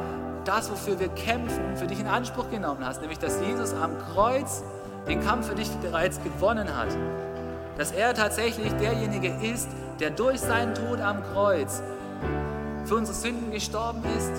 [0.46, 4.64] das, wofür wir kämpfen, für dich in Anspruch genommen hast, nämlich dass Jesus am Kreuz
[5.08, 6.90] den Kampf für dich bereits gewonnen hat.
[7.78, 9.68] Dass er tatsächlich derjenige ist,
[10.00, 11.82] der durch seinen Tod am Kreuz
[12.86, 14.32] für unsere Sünden gestorben ist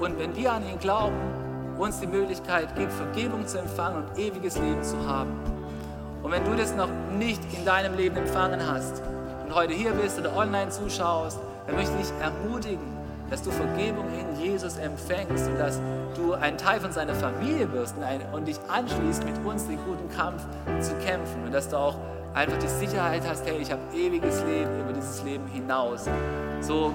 [0.00, 1.16] und wenn wir an ihn glauben,
[1.78, 5.30] uns die Möglichkeit gibt, Vergebung zu empfangen und ewiges Leben zu haben.
[6.22, 9.02] Und wenn du das noch nicht in deinem Leben empfangen hast
[9.44, 12.99] und heute hier bist oder online zuschaust, dann möchte ich dich ermutigen,
[13.30, 15.80] dass du Vergebung in Jesus empfängst und dass
[16.16, 17.94] du ein Teil von seiner Familie wirst
[18.32, 20.42] und dich anschließt, mit uns den guten Kampf
[20.80, 21.96] zu kämpfen und dass du auch
[22.34, 26.06] einfach die Sicherheit hast, hey, ich habe ewiges Leben über dieses Leben hinaus.
[26.60, 26.92] So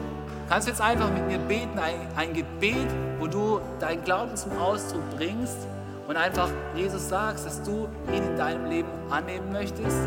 [0.50, 2.88] kannst du jetzt einfach mit mir beten, ein, ein Gebet,
[3.20, 5.68] wo du deinen Glauben zum Ausdruck bringst
[6.08, 9.98] und einfach Jesus sagst, dass du ihn in deinem Leben annehmen möchtest,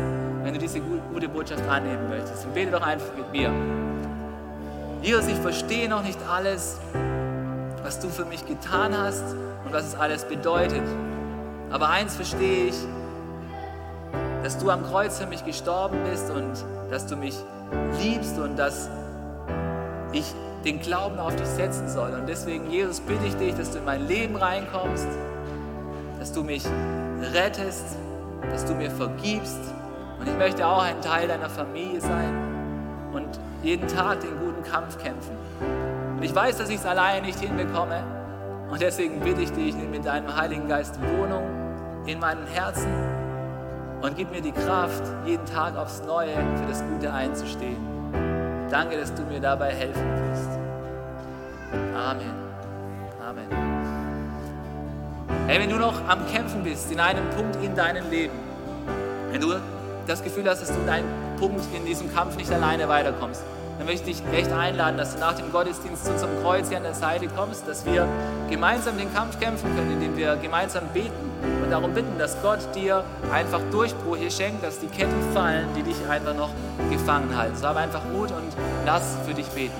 [0.43, 2.45] wenn du diese gute Botschaft annehmen möchtest.
[2.45, 3.51] Und bete doch einfach mit mir.
[5.01, 6.77] Jesus, ich verstehe noch nicht alles,
[7.83, 9.23] was du für mich getan hast
[9.65, 10.83] und was es alles bedeutet.
[11.71, 12.75] Aber eins verstehe ich,
[14.43, 16.51] dass du am Kreuz für mich gestorben bist und
[16.91, 17.35] dass du mich
[18.01, 18.89] liebst und dass
[20.11, 20.25] ich
[20.65, 22.11] den Glauben auf dich setzen soll.
[22.11, 25.07] Und deswegen, Jesus, bitte ich dich, dass du in mein Leben reinkommst,
[26.19, 26.65] dass du mich
[27.33, 27.85] rettest,
[28.51, 29.59] dass du mir vergibst.
[30.19, 32.49] Und ich möchte auch ein Teil deiner Familie sein
[33.13, 35.35] und jeden Tag den guten Kampf kämpfen.
[36.17, 38.03] Und ich weiß, dass ich es alleine nicht hinbekomme.
[38.69, 41.43] Und deswegen bitte ich dich, nimm mit deinem Heiligen Geist Wohnung
[42.05, 42.91] in meinem Herzen
[44.01, 47.77] und gib mir die Kraft, jeden Tag aufs Neue für das Gute einzustehen.
[48.69, 50.49] Danke, dass du mir dabei helfen wirst.
[51.95, 52.33] Amen.
[53.27, 53.47] Amen.
[55.47, 58.37] Hey, wenn du noch am Kämpfen bist, in einem Punkt in deinem Leben,
[59.31, 59.55] wenn du
[60.07, 61.07] das Gefühl hast, dass du deinen
[61.39, 63.43] Punkt in diesem Kampf nicht alleine weiterkommst,
[63.79, 66.77] dann möchte ich dich echt einladen, dass du nach dem Gottesdienst zu unserem Kreuz hier
[66.77, 68.09] an der Seite kommst, dass wir
[68.49, 71.13] gemeinsam den Kampf kämpfen können, indem wir gemeinsam beten
[71.63, 75.95] und darum bitten, dass Gott dir einfach Durchbrüche schenkt, dass die Ketten fallen, die dich
[76.09, 76.49] einfach noch
[76.91, 77.55] gefangen halten.
[77.55, 78.51] So habe einfach Mut und
[78.85, 79.73] lass für dich beten.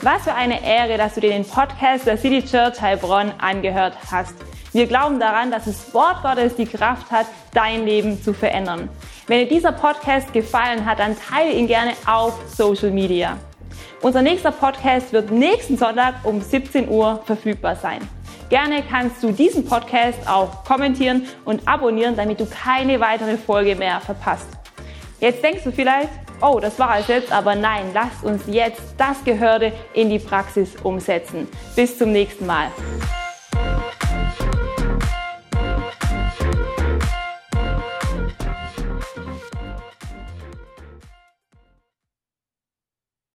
[0.00, 4.34] Was für eine Ehre, dass du dir den Podcast der City Church Heilbronn angehört hast.
[4.72, 8.88] Wir glauben daran, dass das Wort Gottes die Kraft hat, dein Leben zu verändern.
[9.28, 13.36] Wenn dir dieser Podcast gefallen hat, dann teile ihn gerne auf Social Media.
[14.00, 18.00] Unser nächster Podcast wird nächsten Sonntag um 17 Uhr verfügbar sein.
[18.48, 24.00] Gerne kannst du diesen Podcast auch kommentieren und abonnieren, damit du keine weitere Folge mehr
[24.00, 24.48] verpasst.
[25.20, 26.08] Jetzt denkst du vielleicht,
[26.40, 30.74] oh, das war es jetzt, aber nein, lasst uns jetzt das Gehörte in die Praxis
[30.82, 31.46] umsetzen.
[31.76, 32.68] Bis zum nächsten Mal.